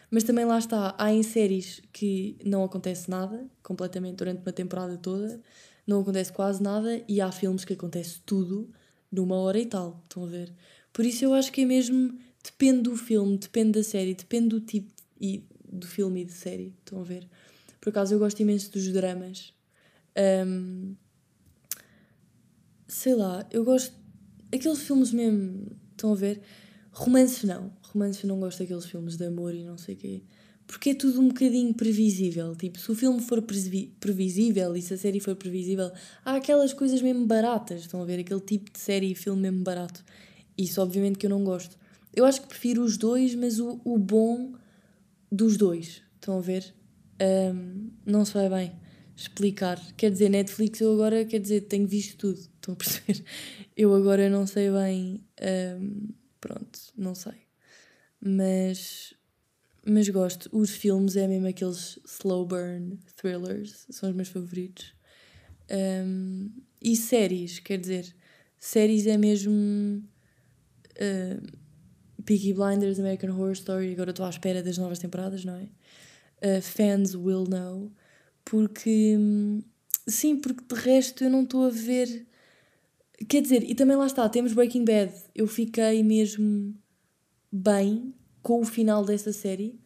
[0.08, 4.96] Mas também lá está, há em séries que não acontece nada, completamente durante uma temporada
[4.96, 5.40] toda,
[5.84, 8.70] não acontece quase nada, e há filmes que acontece tudo
[9.10, 10.54] numa hora e tal, estão a ver?
[10.92, 14.60] Por isso eu acho que é mesmo, depende do filme, depende da série, depende do
[14.60, 17.28] tipo e, do filme e de série, estão a ver?
[17.80, 19.52] Por acaso eu gosto imenso dos dramas.
[20.46, 20.94] Um,
[22.88, 23.94] sei lá, eu gosto.
[24.52, 26.40] Aqueles filmes mesmo, estão a ver?
[26.90, 27.70] Romances não.
[27.82, 30.22] Romances não gosto daqueles filmes de amor e não sei o quê.
[30.66, 32.56] Porque é tudo um bocadinho previsível.
[32.56, 35.90] Tipo, se o filme for previsível e se a série for previsível,
[36.24, 37.82] há aquelas coisas mesmo baratas.
[37.82, 38.20] Estão a ver?
[38.20, 40.04] Aquele tipo de série e filme mesmo barato.
[40.56, 41.76] Isso, obviamente, que eu não gosto.
[42.14, 44.52] Eu acho que prefiro os dois, mas o, o bom
[45.30, 46.02] dos dois.
[46.16, 46.74] Estão a ver?
[47.20, 48.87] Um, não se vai bem
[49.18, 49.80] explicar.
[49.96, 53.24] Quer dizer, Netflix eu agora, quer dizer, tenho visto tudo, estão a perceber?
[53.76, 55.24] Eu agora não sei bem,
[55.80, 56.08] um,
[56.40, 57.48] pronto, não sei.
[58.20, 59.14] Mas,
[59.84, 60.48] mas gosto.
[60.56, 64.94] Os filmes é mesmo aqueles slow burn thrillers, são os meus favoritos.
[65.70, 66.50] Um,
[66.80, 68.14] e séries, quer dizer,
[68.58, 69.52] séries é mesmo
[70.94, 75.68] uh, Peaky Blinders, American Horror Story, agora estou à espera das novas temporadas, não é?
[76.40, 77.92] Uh, fans will know
[78.48, 79.14] porque,
[80.06, 82.26] sim, porque de resto eu não estou a ver.
[83.28, 85.12] Quer dizer, e também lá está, temos Breaking Bad.
[85.34, 86.74] Eu fiquei mesmo
[87.52, 89.78] bem com o final dessa série,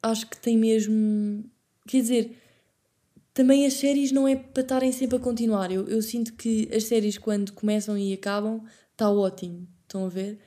[0.00, 1.44] acho que tem mesmo.
[1.88, 2.36] Quer dizer,
[3.34, 5.72] também as séries não é para estarem sempre a continuar.
[5.72, 9.66] Eu, eu sinto que as séries, quando começam e acabam, está ótimo.
[9.82, 10.38] Estão a ver?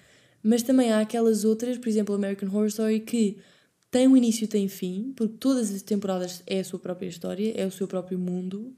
[0.41, 3.37] Mas também há aquelas outras, por exemplo, American Horror Story, que
[3.93, 7.53] tem um início e tem fim, porque todas as temporadas é a sua própria história,
[7.55, 8.75] é o seu próprio mundo.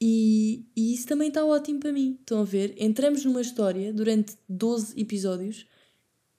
[0.00, 2.16] E, e isso também está ótimo para mim.
[2.20, 2.72] Estão a ver?
[2.78, 5.66] Entramos numa história durante 12 episódios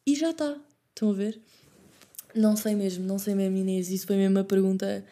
[0.06, 0.58] e já está.
[0.88, 1.42] Estão a ver?
[2.34, 3.90] Não sei mesmo, não sei mesmo, Inês.
[3.90, 5.04] Isso foi mesmo uma pergunta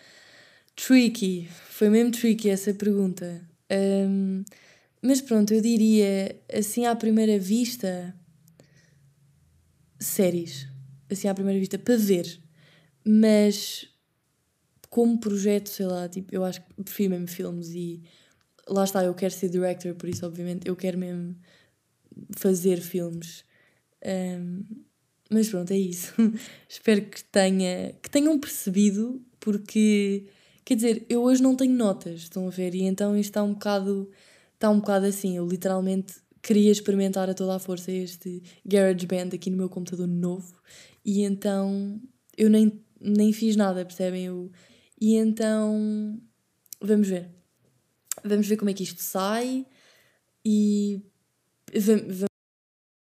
[0.74, 1.50] tricky.
[1.72, 3.46] Foi mesmo tricky essa pergunta.
[3.70, 4.42] Um,
[5.02, 8.16] mas pronto, eu diria assim à primeira vista.
[10.00, 10.66] Séries.
[11.12, 12.45] Assim à primeira vista, para ver.
[13.06, 13.88] Mas
[14.89, 18.02] como projeto, sei lá, tipo, eu acho que prefiro mesmo filmes e
[18.68, 21.36] lá está, eu quero ser director, por isso, obviamente, eu quero mesmo
[22.36, 23.44] fazer filmes.
[24.06, 24.63] Um,
[25.30, 26.13] mas pronto, é isso.
[26.68, 30.26] Espero que, tenha, que tenham percebido, porque
[30.63, 32.74] quer dizer, eu hoje não tenho notas, estão a ver?
[32.74, 34.10] E então isto está um bocado,
[34.54, 35.36] está um bocado assim.
[35.38, 40.56] Eu literalmente queria experimentar a toda a força este GarageBand aqui no meu computador novo
[41.04, 42.00] e então
[42.38, 44.26] eu nem, nem fiz nada, percebem?
[44.26, 44.52] Eu,
[45.00, 46.20] e então
[46.82, 47.30] vamos ver.
[48.24, 49.65] Vamos ver como é que isto sai
[50.44, 51.02] e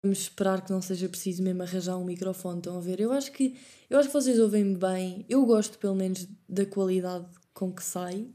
[0.03, 2.59] vamos, esperar que não seja preciso mesmo arranjar um microfone.
[2.59, 3.01] Estão a ver?
[3.01, 3.57] Eu acho que,
[3.89, 5.27] eu acho que vocês ouvem-me bem.
[5.29, 8.29] Eu gosto pelo menos da qualidade com que sai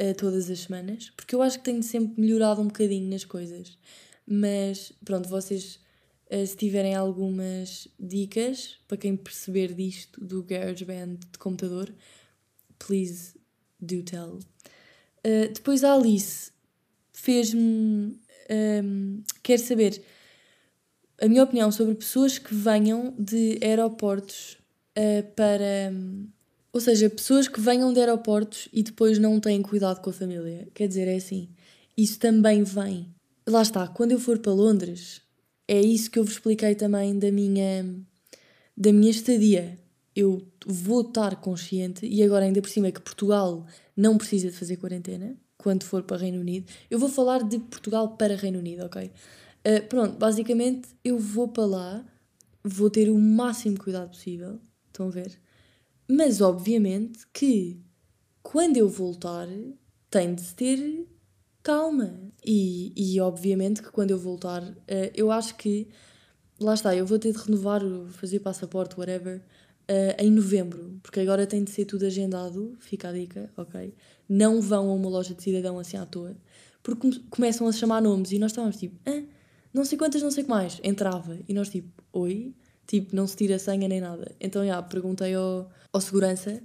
[0.00, 3.76] uh, todas as semanas, porque eu acho que tenho sempre melhorado um bocadinho nas coisas.
[4.26, 5.80] Mas pronto, vocês
[6.30, 11.92] uh, se tiverem algumas dicas para quem perceber disto do GarageBand de computador,
[12.78, 13.34] please
[13.80, 14.38] do tell.
[15.24, 16.52] Uh, depois a Alice
[17.12, 17.60] fez-me.
[17.60, 20.02] Um, ehm, quer saber
[21.20, 24.58] a minha opinião sobre pessoas que venham de aeroportos
[24.96, 25.92] uh, para.
[25.92, 26.28] Um,
[26.72, 30.68] ou seja, pessoas que venham de aeroportos e depois não têm cuidado com a família.
[30.72, 31.48] Quer dizer, é assim.
[31.96, 33.08] Isso também vem.
[33.46, 35.20] Lá está, quando eu for para Londres,
[35.70, 37.84] é isso que eu vos expliquei também da minha,
[38.76, 39.78] da minha estadia.
[40.16, 43.64] Eu vou estar consciente, e agora ainda por cima é que Portugal
[43.96, 46.68] não precisa de fazer quarentena quando for para Reino Unido.
[46.90, 49.12] Eu vou falar de Portugal para Reino Unido, ok?
[49.64, 52.04] Uh, pronto, basicamente eu vou para lá,
[52.64, 55.38] vou ter o máximo cuidado possível, estão a ver?
[56.08, 57.80] Mas obviamente que
[58.42, 59.46] quando eu voltar,
[60.10, 61.06] tenho de ter
[61.62, 62.18] calma.
[62.44, 64.76] E, e obviamente que quando eu voltar, uh,
[65.14, 65.88] eu acho que
[66.58, 69.38] lá está, eu vou ter de renovar, fazer passaporte, whatever,
[69.90, 73.94] uh, em novembro, porque agora tem de ser tudo agendado, fica a dica, ok?
[74.28, 76.36] Não vão a uma loja de cidadão assim à toa,
[76.82, 79.22] porque começam a chamar nomes e nós estávamos tipo, ah,
[79.72, 80.80] não sei quantas, não sei o que mais.
[80.82, 82.54] Entrava e nós tipo, oi?
[82.86, 84.34] Tipo, não se tira senha nem nada.
[84.40, 86.60] Então, já, perguntei ao, ao segurança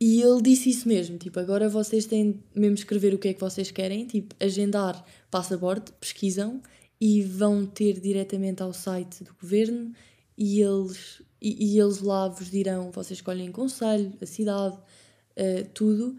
[0.00, 3.40] e ele disse isso mesmo, tipo, agora vocês têm mesmo escrever o que é que
[3.40, 6.60] vocês querem, tipo, agendar passaporte, pesquisam
[7.00, 9.92] e vão ter diretamente ao site do governo
[10.36, 16.16] e eles, e, e eles lá vos dirão, vocês escolhem conselho, a cidade, uh, tudo,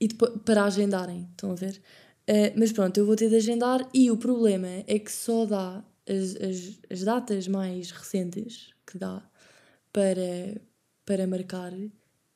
[0.00, 1.80] e depois, para agendarem, estão a ver?
[2.28, 5.84] Uh, mas pronto, eu vou ter de agendar e o problema é que só dá
[6.08, 9.22] as, as, as datas mais recentes que dá
[9.92, 10.60] para,
[11.04, 11.72] para marcar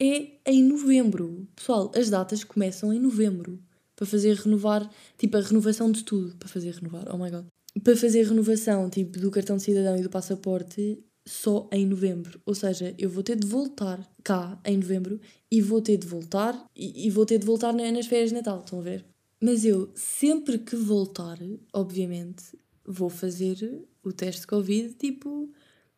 [0.03, 1.47] é em novembro.
[1.55, 3.63] Pessoal, as datas começam em novembro
[3.95, 7.47] para fazer renovar, tipo a renovação de tudo, para fazer renovar, oh my god.
[7.85, 12.41] Para fazer renovação, tipo, do cartão de cidadão e do passaporte só em novembro.
[12.45, 16.67] Ou seja, eu vou ter de voltar cá em novembro e vou ter de voltar
[16.75, 19.05] e, e vou ter de voltar nas férias de Natal, estão a ver?
[19.41, 21.39] Mas eu, sempre que voltar,
[21.73, 22.45] obviamente,
[22.85, 25.49] vou fazer o teste de Covid, tipo,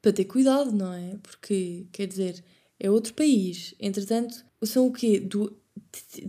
[0.00, 1.16] para ter cuidado, não é?
[1.22, 2.44] Porque, quer dizer,
[2.78, 3.74] é outro país.
[3.78, 5.20] Entretanto, são o quê?
[5.20, 5.56] Du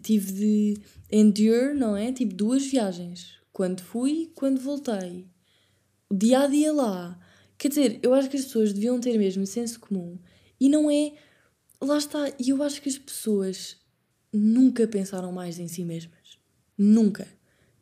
[0.01, 0.77] tive de
[1.11, 2.11] endure, não é?
[2.11, 3.33] Tipo, duas viagens.
[3.51, 5.27] Quando fui quando voltei.
[6.09, 7.19] O dia a dia lá.
[7.57, 10.19] Quer dizer, eu acho que as pessoas deviam ter mesmo senso comum.
[10.59, 11.13] E não é.
[11.81, 12.31] Lá está.
[12.39, 13.77] E eu acho que as pessoas
[14.31, 16.37] nunca pensaram mais em si mesmas.
[16.77, 17.27] Nunca.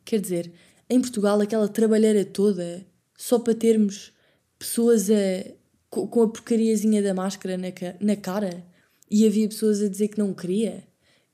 [0.04, 0.52] Quer dizer,
[0.88, 4.12] em Portugal, aquela trabalheira toda só para termos
[4.58, 5.14] pessoas a,
[5.94, 7.68] com a porcariazinha da máscara na,
[8.00, 8.64] na cara
[9.10, 10.84] e havia pessoas a dizer que não queria,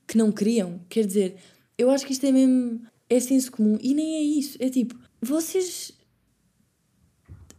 [0.07, 0.81] que não queriam.
[0.89, 1.37] Quer dizer,
[1.79, 2.83] eu acho que isto é mesmo.
[3.09, 4.57] É senso comum e nem é isso.
[4.61, 5.93] É tipo, vocês.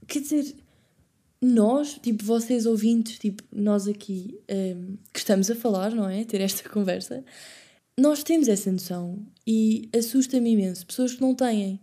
[0.08, 0.56] Quer dizer,
[1.42, 6.24] nós, tipo, vocês ouvintes, tipo, nós aqui um, que estamos a falar, não é?
[6.24, 7.26] Ter esta conversa,
[8.00, 11.80] nós temos essa noção e assusta-me imenso pessoas que não têm.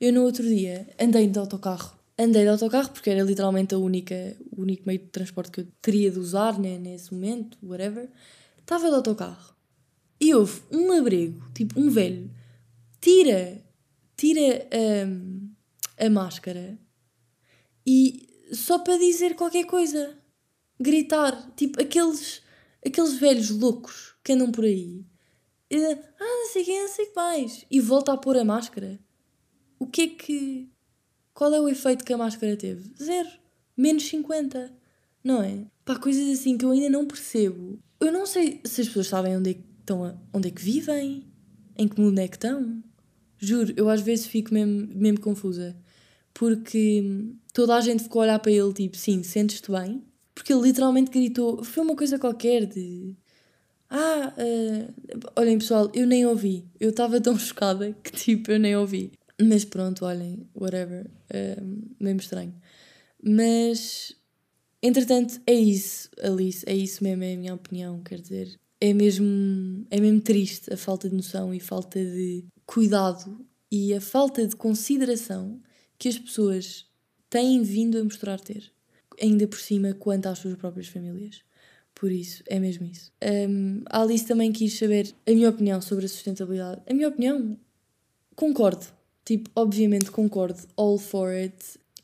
[0.00, 4.36] Eu no outro dia andei de autocarro, andei de autocarro porque era literalmente a única,
[4.56, 8.08] o único meio de transporte que eu teria de usar né, nesse momento, whatever.
[8.58, 9.54] Estava de autocarro
[10.20, 12.30] e houve um labrego, tipo um velho,
[13.00, 13.60] tira,
[14.16, 14.68] tira
[15.06, 15.50] um,
[15.98, 16.78] a máscara
[17.86, 20.16] e só para dizer qualquer coisa,
[20.78, 22.42] gritar, tipo aqueles,
[22.84, 25.04] aqueles velhos loucos que andam por aí.
[25.72, 27.66] Ah, não sei quem, não sei que mais.
[27.70, 29.00] E volta a pôr a máscara.
[29.78, 30.70] O que é que.
[31.34, 32.90] Qual é o efeito que a máscara teve?
[33.02, 33.28] Zero.
[33.76, 34.72] Menos 50.
[35.24, 35.66] Não é?
[35.84, 37.78] Pá, coisas assim que eu ainda não percebo.
[38.00, 41.26] Eu não sei se as pessoas sabem onde é que, estão, onde é que vivem,
[41.76, 42.82] em que mundo é que estão.
[43.38, 45.76] Juro, eu às vezes fico mesmo, mesmo confusa.
[46.34, 47.04] Porque
[47.52, 50.02] toda a gente ficou a olhar para ele, tipo, sim, sentes-te bem?
[50.34, 53.14] Porque ele literalmente gritou, foi uma coisa qualquer de.
[53.90, 56.64] Ah, uh, olhem pessoal, eu nem ouvi.
[56.80, 59.12] Eu estava tão chocada que tipo, eu nem ouvi.
[59.48, 61.10] Mas pronto, olhem, whatever.
[61.30, 62.54] Uh, mesmo estranho.
[63.22, 64.14] Mas,
[64.82, 68.02] entretanto, é isso, Alice, é isso mesmo, é a minha opinião.
[68.02, 73.46] Quer dizer, é mesmo, é mesmo triste a falta de noção e falta de cuidado
[73.70, 75.60] e a falta de consideração
[75.98, 76.86] que as pessoas
[77.30, 78.72] têm vindo a mostrar ter,
[79.20, 81.42] ainda por cima quanto às suas próprias famílias.
[81.94, 83.12] Por isso, é mesmo isso.
[83.22, 86.82] Um, a Alice também quis saber a minha opinião sobre a sustentabilidade.
[86.88, 87.56] A minha opinião,
[88.34, 88.86] concordo.
[89.24, 91.54] Tipo, obviamente concordo, all for it.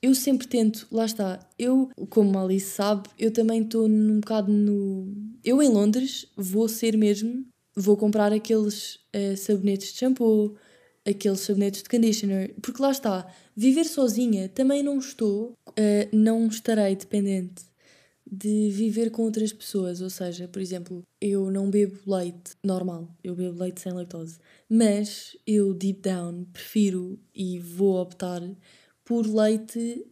[0.00, 4.52] Eu sempre tento, lá está, eu, como a Alice sabe, eu também estou num bocado
[4.52, 5.12] no.
[5.44, 10.56] Eu em Londres vou ser mesmo, vou comprar aqueles uh, sabonetes de shampoo,
[11.04, 13.26] aqueles sabonetes de conditioner, porque lá está,
[13.56, 17.64] viver sozinha também não estou, uh, não estarei dependente
[18.30, 23.34] de viver com outras pessoas, ou seja, por exemplo, eu não bebo leite normal, eu
[23.34, 28.42] bebo leite sem lactose, mas eu deep down prefiro e vou optar
[29.04, 30.06] por leite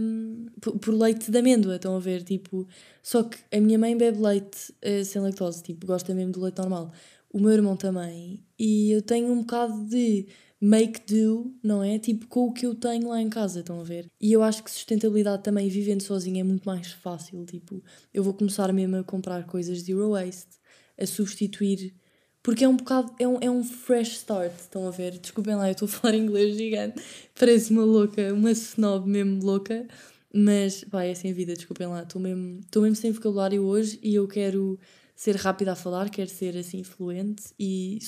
[0.00, 2.66] um, por, por, leite de amêndoa, estão a ver, tipo,
[3.00, 6.58] só que a minha mãe bebe leite uh, sem lactose, tipo, gosta mesmo do leite
[6.58, 6.92] normal
[7.32, 10.26] o meu irmão também, e eu tenho um bocado de
[10.60, 11.98] make do, não é?
[11.98, 14.10] Tipo, com o que eu tenho lá em casa, estão a ver?
[14.20, 17.44] E eu acho que sustentabilidade também, vivendo sozinha, é muito mais fácil.
[17.46, 20.58] Tipo, eu vou começar mesmo a comprar coisas zero waste,
[20.98, 21.94] a substituir.
[22.42, 25.18] Porque é um bocado, é um, é um fresh start, estão a ver?
[25.18, 27.02] Desculpem lá, eu estou a falar inglês gigante,
[27.38, 29.86] parece uma louca, uma snob mesmo louca,
[30.32, 34.14] mas, vai, é sem vida, desculpem lá, estou mesmo, estou mesmo sem vocabulário hoje e
[34.14, 34.78] eu quero
[35.14, 37.98] ser rápida a falar, quer ser assim fluente e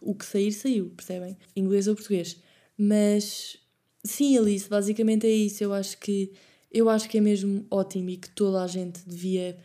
[0.00, 1.36] o que sair, saiu, percebem?
[1.56, 2.36] Inglês ou português.
[2.78, 3.58] Mas
[4.04, 5.64] sim, Alice, basicamente é isso.
[5.64, 6.32] Eu acho que
[6.70, 9.56] eu acho que é mesmo ótimo e que toda a gente devia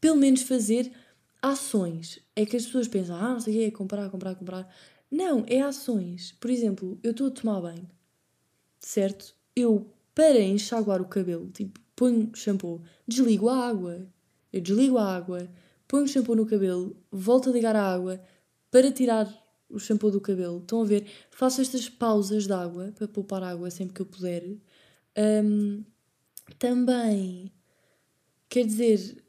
[0.00, 0.90] pelo menos fazer
[1.40, 2.18] ações.
[2.36, 4.74] É que as pessoas pensam, ah, não sei o que é comprar, comprar, comprar.
[5.10, 6.32] Não, é ações.
[6.32, 7.88] Por exemplo, eu estou a tomar banho,
[8.78, 9.34] certo?
[9.54, 14.06] Eu, para enxaguar o cabelo, tipo, ponho shampoo, desligo a água.
[14.52, 15.48] Eu desligo a água,
[15.88, 18.20] ponho shampoo no cabelo, volto a ligar a água
[18.70, 19.26] para tirar
[19.68, 20.58] o shampoo do cabelo.
[20.58, 21.06] Estão a ver?
[21.30, 24.44] Faço estas pausas de água para poupar água sempre que eu puder.
[25.16, 25.82] Um,
[26.58, 27.50] também,
[28.48, 29.24] quer dizer,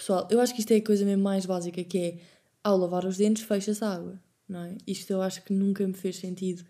[0.00, 2.18] pessoal, eu acho que isto é a coisa mesmo mais básica que é
[2.64, 4.76] ao lavar os dentes fecha-se a água, não é?
[4.86, 6.64] Isto eu acho que nunca me fez sentido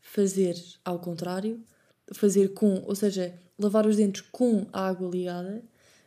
[0.00, 1.62] fazer ao contrário,
[2.14, 5.62] fazer com, ou seja, lavar os dentes com a água ligada.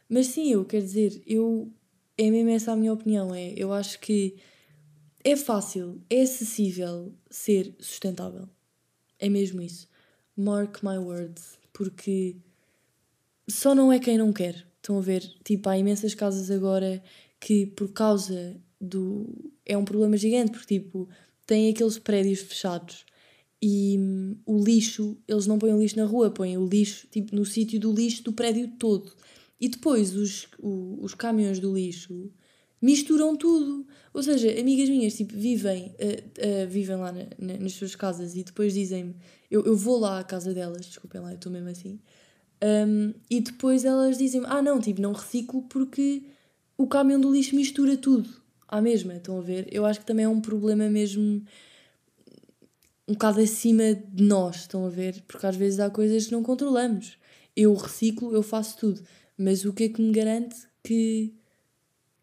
[0.09, 1.71] Mas sim, eu quero dizer, eu
[2.17, 3.33] é mesmo essa a minha opinião.
[3.33, 4.35] É, eu acho que
[5.23, 8.49] é fácil, é acessível ser sustentável.
[9.19, 9.87] É mesmo isso.
[10.35, 11.59] Mark my words.
[11.71, 12.37] Porque
[13.47, 14.65] só não é quem não quer.
[14.85, 15.23] Estão a ver?
[15.43, 17.01] Tipo, há imensas casas agora
[17.39, 19.51] que, por causa do.
[19.65, 21.09] É um problema gigante, porque, tipo,
[21.47, 23.03] têm aqueles prédios fechados
[23.59, 27.35] e hum, o lixo, eles não põem o lixo na rua, põem o lixo, tipo,
[27.35, 29.11] no sítio do lixo do prédio todo.
[29.59, 32.31] E depois os, o, os caminhões do lixo
[32.79, 33.87] misturam tudo.
[34.13, 38.35] Ou seja, amigas minhas tipo, vivem, uh, uh, vivem lá na, na, nas suas casas
[38.35, 39.15] e depois dizem-me,
[39.49, 41.99] eu, eu vou lá à casa delas, desculpem lá, eu estou mesmo assim,
[42.63, 46.23] um, e depois elas dizem-me, ah não, tipo, não reciclo porque
[46.77, 48.29] o caminhão do lixo mistura tudo
[48.67, 49.67] à mesma, estão a ver?
[49.71, 51.43] Eu acho que também é um problema mesmo
[53.07, 55.23] um bocado acima de nós, estão a ver?
[55.27, 57.17] Porque às vezes há coisas que não controlamos.
[57.55, 59.01] Eu reciclo, eu faço tudo.
[59.37, 61.33] Mas o que é que me garante que,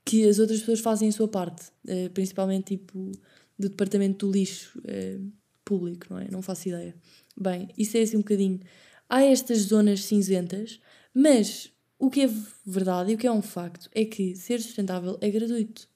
[0.04, 1.70] que as outras pessoas fazem a sua parte?
[1.86, 3.12] Uh, principalmente tipo
[3.59, 5.32] do departamento do lixo uh,
[5.64, 6.28] público, não é?
[6.30, 6.94] Não faço ideia.
[7.40, 8.61] Bem, isso é assim um bocadinho.
[9.14, 10.80] Há estas zonas cinzentas,
[11.12, 12.30] mas o que é
[12.64, 15.86] verdade e o que é um facto é que ser sustentável é gratuito.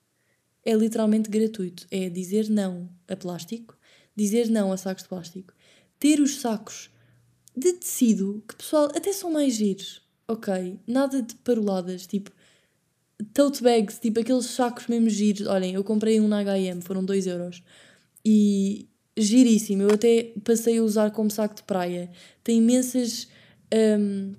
[0.63, 1.87] É literalmente gratuito.
[1.91, 3.75] É dizer não a plástico,
[4.15, 5.55] dizer não a sacos de plástico,
[5.99, 6.91] ter os sacos
[7.57, 10.79] de tecido que, pessoal, até são mais giros, ok?
[10.87, 12.31] Nada de paroladas, tipo
[13.33, 15.47] tote bags, tipo aqueles sacos mesmo giros.
[15.47, 17.63] Olhem, eu comprei um na HM, foram 2 euros.
[18.23, 22.11] E giríssimo, eu até passei a usar como saco de praia.
[22.45, 23.29] Tem imensas,
[23.99, 24.35] um,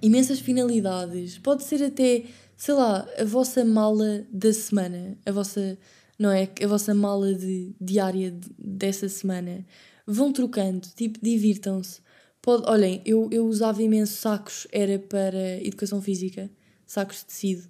[0.00, 1.38] imensas finalidades.
[1.38, 2.24] Pode ser até,
[2.56, 5.76] sei lá, a vossa mala da semana, a vossa,
[6.18, 6.48] não é?
[6.62, 9.66] A vossa mala de, diária de, dessa semana.
[10.06, 12.00] Vão trocando, tipo, divirtam-se.
[12.40, 16.50] Pode, olhem, eu, eu usava imenso sacos, era para educação física,
[16.86, 17.68] sacos de tecido.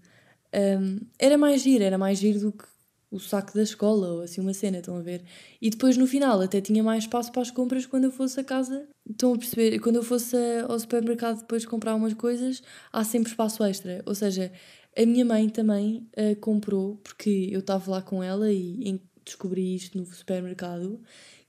[0.54, 2.64] Um, era mais giro, era mais giro do que
[3.12, 5.22] o saco da escola ou assim uma cena, estão a ver?
[5.60, 8.44] E depois no final até tinha mais espaço para as compras quando eu fosse a
[8.44, 8.88] casa.
[9.08, 9.78] Estão a perceber?
[9.80, 10.34] Quando eu fosse
[10.66, 14.02] ao supermercado depois comprar umas coisas, há sempre espaço extra.
[14.06, 14.50] Ou seja,
[14.96, 19.98] a minha mãe também uh, comprou, porque eu estava lá com ela e descobri isto
[19.98, 21.00] no supermercado,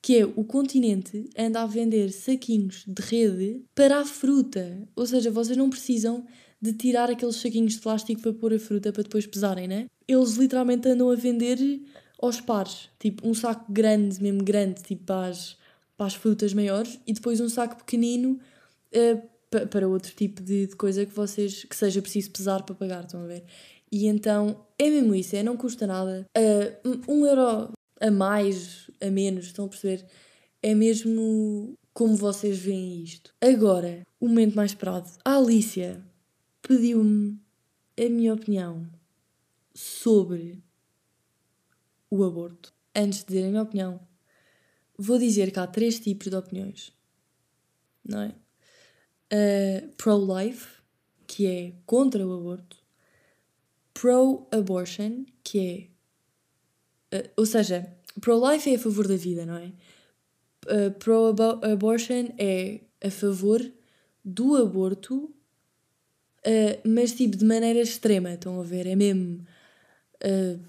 [0.01, 4.86] que é o continente anda a vender saquinhos de rede para a fruta.
[4.95, 6.26] Ou seja, vocês não precisam
[6.64, 9.88] de tirar aqueles saquinhos de plástico para pôr a fruta para depois pesarem, né?
[10.07, 11.59] Eles literalmente andam a vender
[12.22, 12.89] aos pares.
[12.97, 15.57] Tipo, um saco grande, mesmo grande, tipo para as,
[15.97, 18.39] para as frutas maiores, e depois um saco pequenino
[18.95, 23.03] uh, para outro tipo de, de coisa que vocês que seja preciso pesar para pagar,
[23.03, 23.43] estão a ver?
[23.91, 26.26] E então é mesmo isso, é, não custa nada.
[26.38, 30.05] Uh, um euro a mais, a menos, estão a perceber?
[30.61, 33.34] É mesmo como vocês veem isto.
[33.41, 35.09] Agora, o momento mais esperado.
[35.26, 36.01] A Alicia
[36.64, 37.39] pediu-me
[37.95, 38.89] a minha opinião
[39.76, 40.64] sobre
[42.09, 42.74] o aborto.
[42.95, 43.99] Antes de dizer a minha opinião,
[44.97, 46.91] vou dizer que há três tipos de opiniões.
[48.03, 48.36] Não é?
[49.32, 50.82] Uh, pro-life,
[51.28, 52.78] que é contra o aborto.
[53.93, 55.93] Pro-abortion, que é
[57.14, 59.72] Uh, ou seja, pro-life é a favor da vida, não é?
[60.66, 63.61] Uh, pro-abortion é a favor
[64.26, 65.32] do aborto,
[66.46, 68.88] uh, mas tipo de maneira extrema, estão a ver?
[68.88, 69.46] É mesmo
[70.24, 70.60] uh,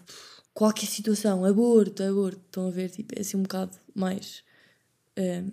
[0.52, 2.90] qualquer situação, aborto, aborto, estão a ver?
[2.90, 4.42] Tipo, é assim um bocado mais
[5.18, 5.52] uh,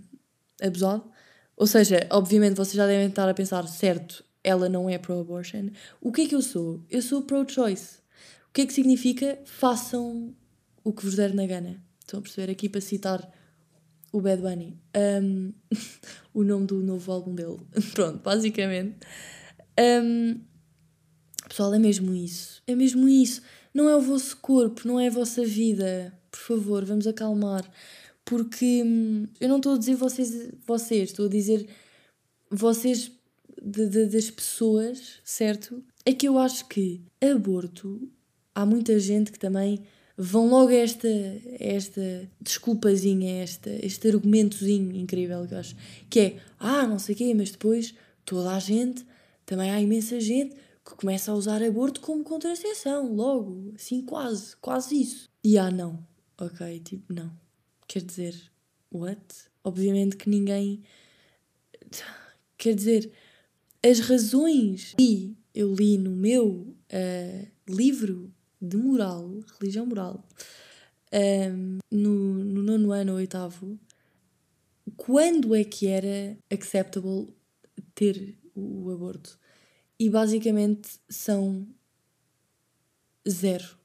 [0.61, 1.11] abusado.
[1.55, 5.69] Ou seja, obviamente vocês já devem estar a pensar, certo, ela não é pro-abortion.
[5.99, 6.83] O que é que eu sou?
[6.89, 7.99] Eu sou pro-choice.
[8.49, 9.39] O que é que significa?
[9.45, 10.35] Façam
[10.83, 11.81] o que vos der na gana.
[11.99, 12.51] Estão a perceber?
[12.51, 13.31] Aqui para citar
[14.11, 14.77] o Bad Bunny.
[14.95, 15.53] Um,
[16.33, 17.57] o nome do novo álbum dele.
[17.93, 18.97] Pronto, basicamente.
[19.79, 20.39] Um,
[21.47, 22.61] pessoal, é mesmo isso.
[22.67, 23.41] É mesmo isso.
[23.73, 26.13] Não é o vosso corpo, não é a vossa vida.
[26.29, 27.69] Por favor, vamos acalmar.
[28.25, 31.67] Porque hum, eu não estou a dizer vocês, vocês estou a dizer
[32.49, 33.11] vocês
[33.61, 35.83] de, de, das pessoas, certo?
[36.05, 38.09] É que eu acho que aborto,
[38.53, 39.81] há muita gente que também
[40.17, 41.07] vão logo esta,
[41.59, 45.75] esta desculpazinha, esta, este argumentozinho incrível que eu acho,
[46.09, 47.93] que é, ah, não sei o quê, mas depois
[48.25, 49.05] toda a gente,
[49.51, 55.01] também há imensa gente que começa a usar aborto como contracepção, logo, assim quase, quase
[55.01, 55.29] isso.
[55.43, 56.07] E ah, não,
[56.39, 57.37] ok, tipo, não.
[57.85, 58.49] Quer dizer,
[58.89, 59.21] what?
[59.61, 60.81] Obviamente que ninguém.
[62.57, 63.11] Quer dizer,
[63.83, 64.95] as razões.
[64.97, 70.25] E eu li no meu uh, livro de moral, religião moral,
[71.11, 73.77] um, no, no nono ano ou oitavo,
[74.95, 77.27] quando é que era acceptable
[77.93, 79.39] ter o, aborto?
[79.99, 81.67] E basicamente são
[83.27, 83.77] zero.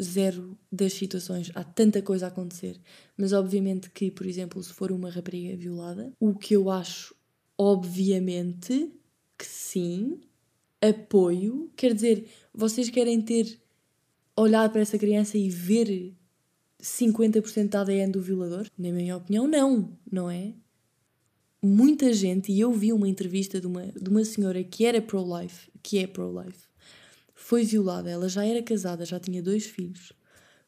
[0.00, 1.50] Zero das situações.
[1.54, 2.80] Há tanta coisa a acontecer.
[3.16, 7.14] Mas obviamente que, por exemplo, se for uma rapariga violada, o que eu acho,
[7.56, 8.92] obviamente,
[9.38, 10.20] que sim,
[10.80, 11.70] apoio.
[11.76, 13.60] Quer dizer, vocês querem ter
[14.36, 16.14] olhar para essa criança e ver
[16.80, 18.66] 50% da ADN do violador?
[18.76, 20.54] Na minha opinião, não, não é?
[21.64, 25.70] Muita gente, e eu vi uma entrevista de uma, de uma senhora que era pro-life,
[25.80, 26.66] que é pro-life,
[27.36, 30.12] foi violada, ela já era casada, já tinha dois filhos,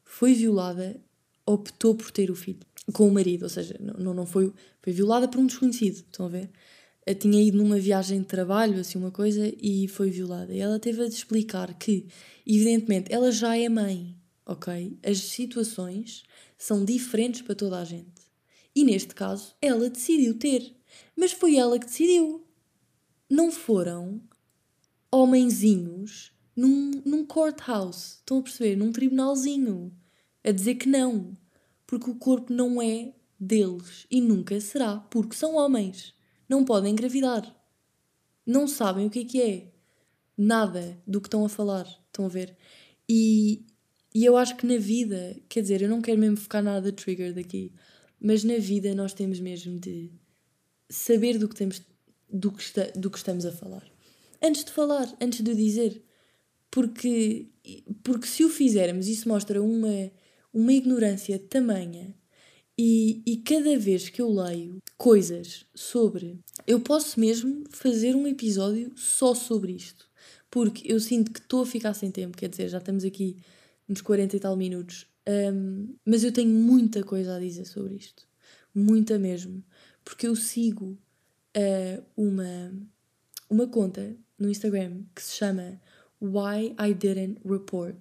[0.05, 0.95] foi violada,
[1.45, 2.59] optou por ter o filho
[2.93, 6.29] com o marido, ou seja, não, não foi, foi violada por um desconhecido, estão a
[6.29, 6.49] ver?
[7.05, 10.53] Eu tinha ido numa viagem de trabalho, assim, uma coisa, e foi violada.
[10.53, 12.07] E ela teve a explicar que,
[12.47, 14.15] evidentemente, ela já é mãe,
[14.45, 14.97] ok?
[15.03, 16.23] As situações
[16.57, 18.25] são diferentes para toda a gente.
[18.75, 20.74] E neste caso, ela decidiu ter.
[21.15, 22.45] Mas foi ela que decidiu.
[23.29, 24.21] Não foram
[25.11, 28.75] homenzinhos num, num courthouse, estão a perceber?
[28.75, 29.91] Num tribunalzinho,
[30.43, 31.35] a dizer que não.
[31.87, 36.15] Porque o corpo não é deles e nunca será, porque são homens
[36.47, 37.53] não podem engravidar.
[38.45, 39.71] Não sabem o que é que é.
[40.37, 41.87] Nada do que estão a falar.
[42.07, 42.55] Estão a ver?
[43.09, 43.65] E,
[44.13, 47.33] e eu acho que na vida, quer dizer, eu não quero mesmo ficar nada trigger
[47.33, 47.71] daqui,
[48.19, 50.11] mas na vida nós temos mesmo de
[50.89, 51.81] saber do que temos
[52.29, 53.83] do que, está, do que estamos a falar.
[54.41, 56.03] Antes de falar, antes de dizer.
[56.69, 57.47] Porque,
[58.03, 60.11] porque se o fizermos, isso mostra uma,
[60.53, 62.13] uma ignorância tamanha.
[62.77, 66.39] E, e cada vez que eu leio coisas sobre.
[66.67, 70.05] Eu posso mesmo fazer um episódio só sobre isto.
[70.51, 73.37] Porque eu sinto que estou a ficar sem tempo, quer dizer, já estamos aqui
[73.89, 75.07] uns 40 e tal minutos.
[75.27, 78.23] Um, mas eu tenho muita coisa a dizer sobre isto.
[78.73, 79.63] Muita mesmo.
[80.05, 80.97] Porque eu sigo
[81.57, 82.71] uh, uma,
[83.49, 85.81] uma conta no Instagram que se chama
[86.21, 87.97] Why I Didn't Report.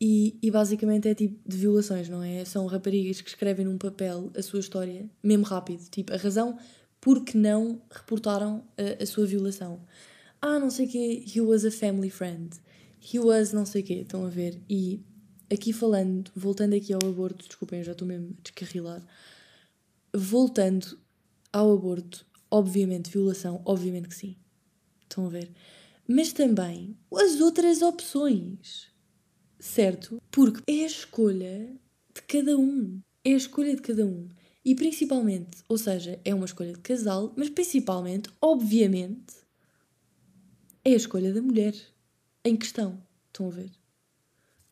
[0.00, 2.44] E, e basicamente é tipo de violações, não é?
[2.44, 5.88] São raparigas que escrevem num papel a sua história, mesmo rápido.
[5.90, 6.58] Tipo, a razão
[7.00, 9.80] por que não reportaram a, a sua violação.
[10.40, 12.56] Ah, não sei o quê, he was a family friend.
[13.00, 14.60] He was não sei o quê, estão a ver?
[14.68, 15.00] E
[15.50, 19.02] aqui falando, voltando aqui ao aborto, desculpem, já estou mesmo a descarrilar.
[20.18, 20.98] Voltando
[21.52, 24.34] ao aborto, obviamente, violação, obviamente que sim.
[25.02, 25.52] Estão a ver?
[26.08, 28.90] Mas também as outras opções.
[29.60, 30.22] Certo?
[30.30, 31.70] Porque é a escolha
[32.14, 32.98] de cada um.
[33.22, 34.26] É a escolha de cada um.
[34.64, 39.34] E principalmente, ou seja, é uma escolha de casal, mas principalmente, obviamente,
[40.82, 41.74] é a escolha da mulher
[42.42, 43.02] em questão.
[43.26, 43.70] Estão a ver?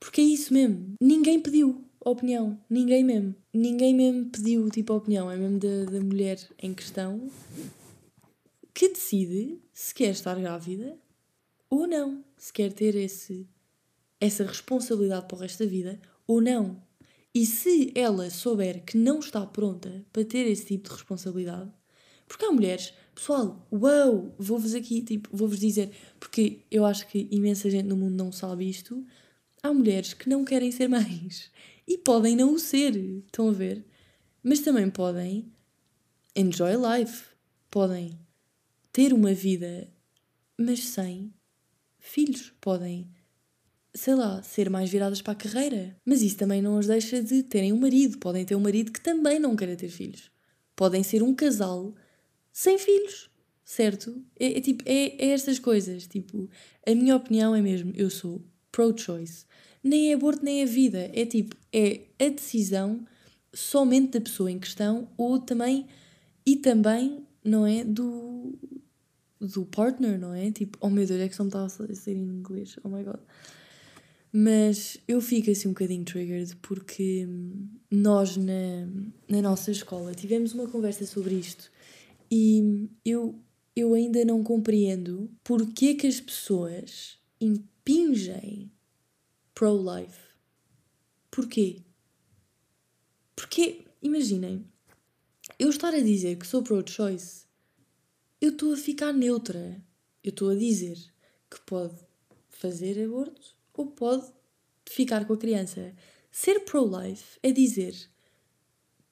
[0.00, 0.94] Porque é isso mesmo.
[0.98, 2.58] Ninguém pediu opinião.
[2.68, 3.34] Ninguém mesmo.
[3.52, 5.30] Ninguém mesmo pediu tipo opinião.
[5.30, 7.30] É mesmo da, da mulher em questão
[8.72, 10.98] que decide se quer estar grávida
[11.70, 12.24] ou não.
[12.36, 13.48] Se quer ter esse,
[14.20, 16.82] essa responsabilidade para o resto da vida ou não.
[17.34, 21.70] E se ela souber que não está pronta para ter esse tipo de responsabilidade,
[22.28, 25.90] porque há mulheres, pessoal, uau, vou-vos aqui, tipo, vou-vos dizer,
[26.20, 29.04] porque eu acho que imensa gente no mundo não sabe isto,
[29.62, 31.50] há mulheres que não querem ser mães
[31.86, 33.84] e podem não o ser, estão a ver?
[34.42, 35.52] Mas também podem
[36.36, 37.24] enjoy life,
[37.70, 38.18] podem
[38.92, 39.88] ter uma vida,
[40.58, 41.32] mas sem
[41.98, 43.10] filhos, podem,
[43.94, 45.96] sei lá, ser mais viradas para a carreira.
[46.04, 49.00] Mas isso também não os deixa de terem um marido, podem ter um marido que
[49.00, 50.30] também não queira ter filhos.
[50.76, 51.94] Podem ser um casal
[52.52, 53.30] sem filhos,
[53.64, 54.24] certo?
[54.38, 56.48] É, é tipo, é, é estas coisas, tipo,
[56.86, 59.46] a minha opinião é mesmo, eu sou pro-choice
[59.84, 61.10] nem é aborto nem é vida.
[61.12, 63.06] É tipo, é a decisão
[63.52, 65.86] somente da pessoa em questão ou também,
[66.46, 68.58] e também, não é, do,
[69.40, 70.50] do partner, não é?
[70.50, 73.04] Tipo, oh meu Deus, é que só me estava a sair em inglês, oh my
[73.04, 73.20] god.
[74.32, 77.24] Mas eu fico assim um bocadinho triggered porque
[77.88, 78.88] nós na,
[79.28, 81.70] na nossa escola tivemos uma conversa sobre isto
[82.28, 83.38] e eu,
[83.76, 88.72] eu ainda não compreendo porque que as pessoas impingem
[89.54, 90.18] pro-life.
[91.30, 91.82] Porquê?
[93.36, 94.66] Porque, imaginem,
[95.58, 97.46] eu estar a dizer que sou pro-choice,
[98.40, 99.82] eu estou a ficar neutra.
[100.22, 100.96] Eu estou a dizer
[101.50, 101.94] que pode
[102.48, 104.32] fazer aborto ou pode
[104.86, 105.94] ficar com a criança.
[106.30, 107.94] Ser pro-life é dizer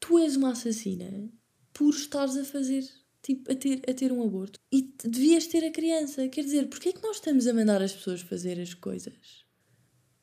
[0.01, 1.31] tu és uma assassina
[1.73, 2.85] por estares a fazer,
[3.23, 6.29] tipo, a ter, a ter um aborto e devias ter a criança.
[6.29, 9.45] Quer dizer, porquê é que nós estamos a mandar as pessoas fazer as coisas?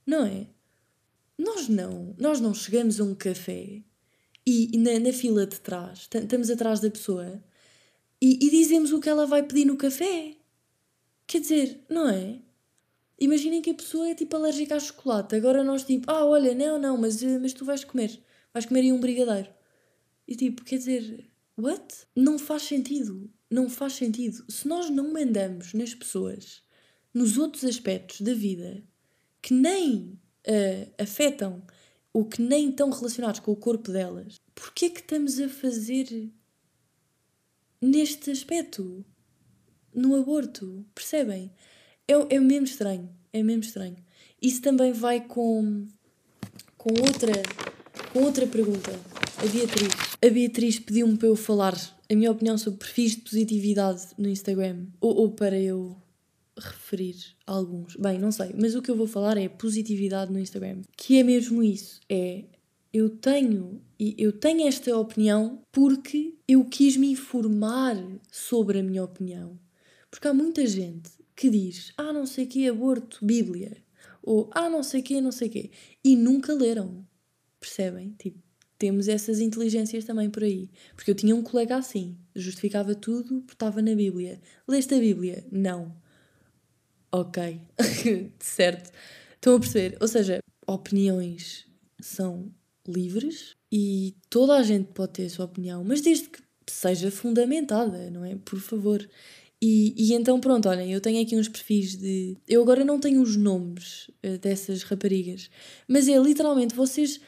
[0.09, 0.47] Não é?
[1.37, 2.15] Nós não.
[2.17, 3.83] Nós não chegamos a um café
[4.43, 7.43] e, na, na, fila de trás, estamos atrás da pessoa
[8.19, 10.35] e, e dizemos o que ela vai pedir no café.
[11.27, 12.39] Quer dizer, não é?
[13.19, 15.35] Imaginem que a pessoa é tipo alérgica a chocolate.
[15.35, 18.19] Agora nós tipo, ah, olha, não, não, mas, eh, mas tu vais comer.
[18.51, 19.49] Vais comer aí um brigadeiro.
[20.27, 21.85] E tipo, quer dizer, what?
[22.15, 23.29] Não faz sentido.
[23.47, 24.43] Não faz sentido.
[24.49, 26.63] Se nós não mandamos nas pessoas,
[27.13, 28.83] nos outros aspectos da vida,
[29.41, 31.61] que nem uh, afetam
[32.13, 36.29] ou que nem estão relacionados com o corpo delas, porquê é que estamos a fazer
[37.81, 39.05] neste aspecto?
[39.93, 41.51] No aborto, percebem?
[42.07, 43.97] É, é mesmo estranho, é mesmo estranho.
[44.41, 45.87] Isso também vai com,
[46.77, 47.33] com, outra,
[48.13, 48.91] com outra pergunta.
[49.37, 49.89] A Beatriz.
[50.21, 51.75] A Beatriz pediu-me para eu falar
[52.09, 54.87] a minha opinião sobre perfis de positividade no Instagram.
[54.99, 55.95] Ou, ou para eu
[56.59, 57.95] referir alguns.
[57.95, 61.23] Bem, não sei, mas o que eu vou falar é positividade no Instagram, que é
[61.23, 62.45] mesmo isso, é
[62.91, 67.95] eu tenho e eu tenho esta opinião porque eu quis me informar
[68.31, 69.59] sobre a minha opinião.
[70.09, 73.77] Porque há muita gente que diz: "Ah, não sei que aborto, Bíblia",
[74.23, 75.71] ou "Ah, não sei que, não sei que",
[76.03, 77.05] e nunca leram.
[77.59, 78.15] Percebem?
[78.17, 78.39] Tipo,
[78.77, 80.69] temos essas inteligências também por aí.
[80.95, 84.41] Porque eu tinha um colega assim, justificava tudo porque estava na Bíblia.
[84.67, 85.45] Leste a Bíblia?
[85.51, 85.95] Não
[87.11, 87.61] ok,
[88.39, 88.91] certo.
[89.35, 89.97] Estão a perceber?
[90.01, 91.65] Ou seja, opiniões
[92.01, 92.51] são
[92.87, 98.09] livres e toda a gente pode ter a sua opinião, mas desde que seja fundamentada,
[98.09, 98.35] não é?
[98.35, 99.07] Por favor.
[99.61, 102.37] E, e então, pronto, olhem, eu tenho aqui uns perfis de.
[102.47, 105.49] Eu agora não tenho os nomes uh, dessas raparigas,
[105.87, 107.19] mas é literalmente vocês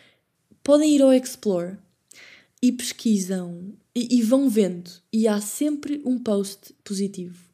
[0.63, 1.77] podem ir ao Explore
[2.61, 7.50] e pesquisam e, e vão vendo, e há sempre um post positivo.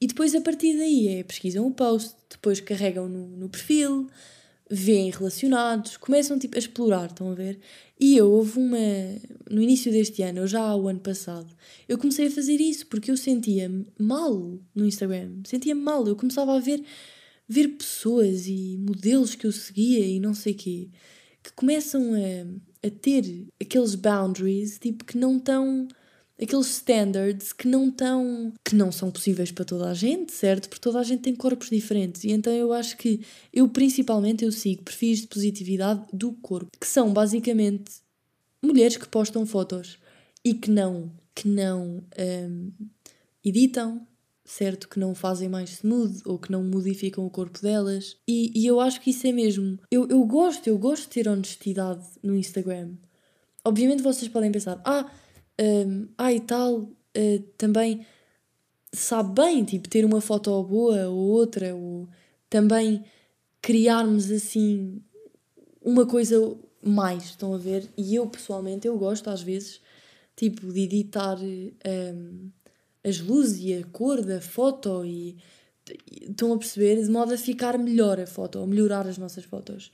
[0.00, 4.08] E depois a partir daí é pesquisam o post, depois carregam no, no perfil,
[4.70, 7.58] veem relacionados, começam tipo a explorar, estão a ver?
[7.98, 8.78] E eu houve uma.
[9.50, 11.48] No início deste ano, ou já o ano passado,
[11.88, 15.40] eu comecei a fazer isso porque eu sentia-me mal no Instagram.
[15.44, 16.06] Sentia-me mal.
[16.06, 16.82] Eu começava a ver,
[17.48, 20.88] ver pessoas e modelos que eu seguia e não sei quê,
[21.42, 25.88] que começam a, a ter aqueles boundaries tipo que não estão
[26.40, 30.68] aqueles standards que não tão que não são possíveis para toda a gente, certo?
[30.68, 33.20] Porque toda a gente tem corpos diferentes e então eu acho que
[33.52, 38.00] eu principalmente eu sigo perfis de positividade do corpo, que são basicamente
[38.62, 39.98] mulheres que postam fotos
[40.44, 42.72] e que não que não um,
[43.44, 44.06] editam,
[44.44, 44.88] certo?
[44.88, 48.16] Que não fazem mais smooth ou que não modificam o corpo delas.
[48.26, 49.78] E, e eu acho que isso é mesmo.
[49.90, 52.94] Eu, eu gosto, eu gosto de ter honestidade no Instagram.
[53.64, 55.10] Obviamente vocês podem pensar, ah,
[55.60, 58.06] um, ah, e tal, uh, também
[58.92, 62.08] sabe bem, tipo, ter uma foto boa ou outra, ou
[62.48, 63.04] também
[63.60, 65.02] criarmos assim
[65.82, 67.88] uma coisa mais, estão a ver?
[67.96, 69.80] E eu pessoalmente, eu gosto às vezes,
[70.34, 72.50] tipo, de editar um,
[73.04, 75.36] as luzes e a cor da foto e
[76.22, 79.92] estão a perceber, de modo a ficar melhor a foto, ou melhorar as nossas fotos.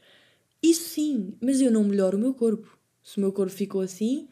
[0.62, 2.78] Isso sim, mas eu não melhoro o meu corpo.
[3.02, 4.28] Se o meu corpo ficou assim,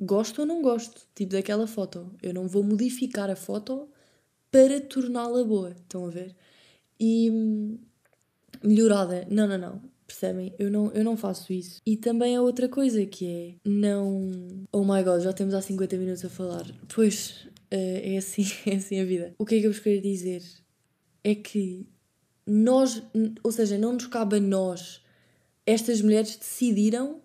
[0.00, 2.10] gosto ou não gosto, tipo daquela foto.
[2.22, 3.88] Eu não vou modificar a foto
[4.50, 6.34] para torná-la boa, estão a ver?
[6.98, 7.78] E hum,
[8.62, 10.54] melhorada, não, não, não, percebem?
[10.58, 11.80] Eu não, eu não faço isso.
[11.86, 14.66] E também há outra coisa que é não.
[14.72, 16.66] Oh my god, já temos há 50 minutos a falar.
[16.94, 19.34] Pois, uh, é, assim, é assim a vida.
[19.38, 20.42] O que é que eu vos queria dizer?
[21.22, 21.86] É que
[22.46, 23.02] nós,
[23.44, 25.02] ou seja, não nos cabe a nós,
[25.66, 27.20] estas mulheres decidiram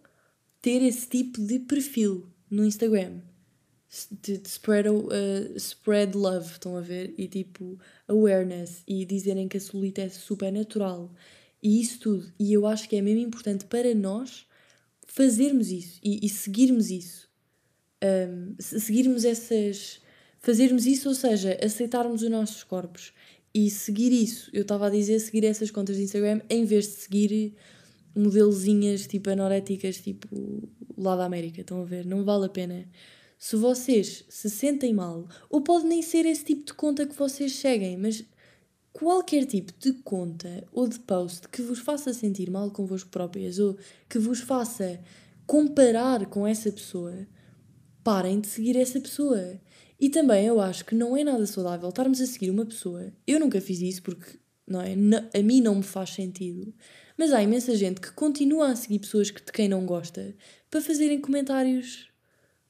[0.62, 3.20] ter esse tipo de perfil no Instagram
[4.22, 7.14] de, de spread, uh, spread love, estão a ver?
[7.18, 7.78] E tipo,
[8.08, 11.14] awareness e dizerem que a celulite é super natural
[11.62, 12.34] e isso tudo.
[12.40, 14.46] E eu acho que é mesmo importante para nós
[15.06, 17.30] fazermos isso e, e seguirmos isso.
[18.04, 20.02] Um, seguirmos essas.
[20.40, 23.12] Fazermos isso, ou seja, aceitarmos os nossos corpos
[23.52, 24.52] e seguir isso.
[24.54, 27.56] Eu estava a dizer seguir essas contas de Instagram em vez de seguir
[28.16, 31.62] modelozinhas tipo anoréticas, tipo lá da América.
[31.62, 32.06] Estão a ver?
[32.06, 32.88] Não vale a pena.
[33.38, 37.54] Se vocês se sentem mal, ou pode nem ser esse tipo de conta que vocês
[37.54, 38.24] seguem, mas
[38.94, 43.78] qualquer tipo de conta ou de post que vos faça sentir mal convosco próprias ou
[44.10, 45.02] que vos faça
[45.46, 47.28] comparar com essa pessoa,
[48.04, 49.60] parem de seguir essa pessoa.
[50.00, 53.12] E também eu acho que não é nada saudável estarmos a seguir uma pessoa.
[53.28, 54.94] Eu nunca fiz isso porque não é,
[55.34, 56.74] a mim não me faz sentido.
[57.18, 60.36] Mas há imensa gente que continua a seguir pessoas que, de quem não gosta
[60.70, 62.10] para fazerem comentários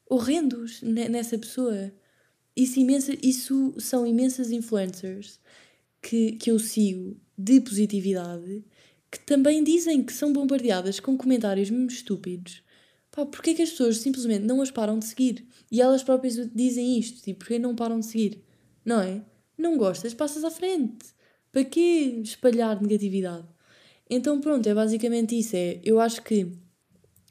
[0.08, 1.91] horrendos nessa pessoa.
[2.56, 5.39] Isso, imensa, isso são imensas influencers
[6.02, 8.64] que, que eu sigo de positividade
[9.12, 12.62] que também dizem que são bombardeadas com comentários mesmo estúpidos.
[13.12, 15.48] Pá, porquê que as pessoas simplesmente não as param de seguir?
[15.72, 18.43] E elas próprias dizem isto, tipo, porquê não param de seguir?
[18.84, 19.24] Não é?
[19.58, 21.06] Não gostas, passas à frente.
[21.52, 23.48] Para que espalhar negatividade?
[24.10, 25.56] Então pronto, é basicamente isso.
[25.56, 26.47] É, eu acho que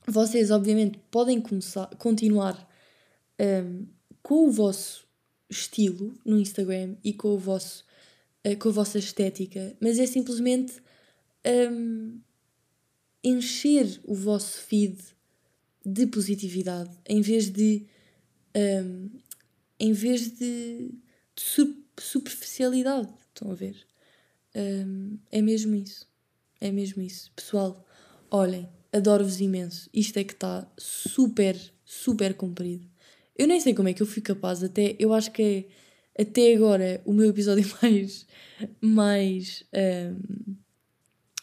[0.07, 2.69] vocês obviamente podem começar, continuar
[3.41, 3.87] um,
[4.23, 5.07] com o vosso
[5.49, 7.85] estilo no Instagram e com, o vosso,
[8.47, 10.83] uh, com a vossa estética, mas é simplesmente
[11.73, 12.21] um,
[13.23, 14.99] encher o vosso feed
[15.85, 17.87] de positividade em vez de
[18.57, 19.11] um,
[19.79, 20.91] em vez de,
[21.35, 23.13] de superficialidade.
[23.35, 23.77] Estão a ver?
[24.55, 26.07] Um, é mesmo isso.
[26.65, 27.31] É mesmo isso.
[27.37, 27.85] Pessoal,
[28.31, 29.91] olhem, adoro-vos imenso.
[29.93, 31.55] Isto é que está super,
[31.85, 32.89] super comprido.
[33.37, 34.97] Eu nem sei como é que eu fui capaz, até.
[34.99, 35.67] Eu acho que
[36.17, 38.27] é até agora o meu episódio mais.
[38.81, 39.65] mais.
[39.75, 40.55] Um,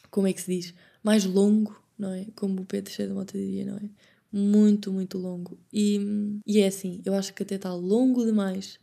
[0.10, 0.74] como é que se diz?
[1.04, 2.26] Mais longo, não é?
[2.36, 3.90] Como o Pedro Cheio de Mota diria, não é?
[4.32, 5.60] Muito, muito longo.
[5.72, 6.00] E,
[6.48, 8.80] e é assim, eu acho que até está longo demais.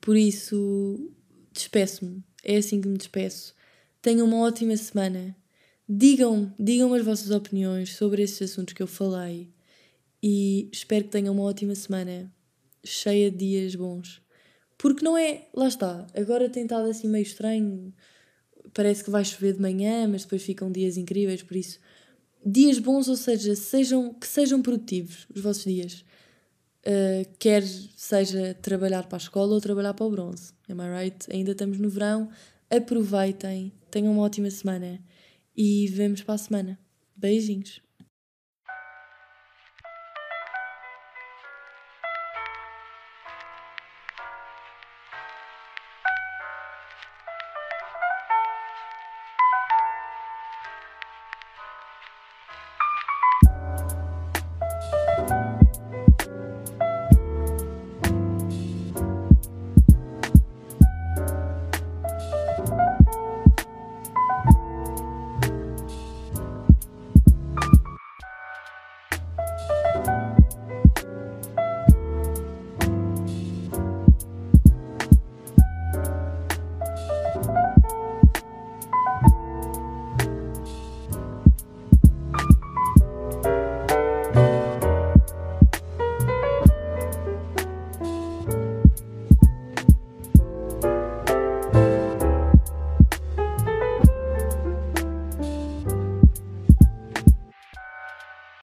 [0.00, 1.12] Por isso,
[1.52, 2.24] despeço-me.
[2.42, 3.54] É assim que me despeço.
[4.00, 5.36] Tenham uma ótima semana.
[5.88, 9.52] Digam, digam as vossas opiniões sobre esses assuntos que eu falei
[10.22, 12.32] e espero que tenham uma ótima semana,
[12.84, 14.22] cheia de dias bons.
[14.78, 17.92] Porque não é, lá está, agora tem estado assim meio estranho,
[18.72, 21.80] parece que vai chover de manhã, mas depois ficam dias incríveis, por isso,
[22.44, 26.04] dias bons, ou seja, sejam, que sejam produtivos os vossos dias.
[26.84, 30.52] Uh, quer seja trabalhar para a escola ou trabalhar para o bronze.
[30.68, 31.32] Am I right?
[31.32, 32.28] Ainda estamos no verão.
[32.68, 35.00] Aproveitem, tenham uma ótima semana
[35.56, 36.78] e vemos para a semana.
[37.16, 37.80] Beijinhos.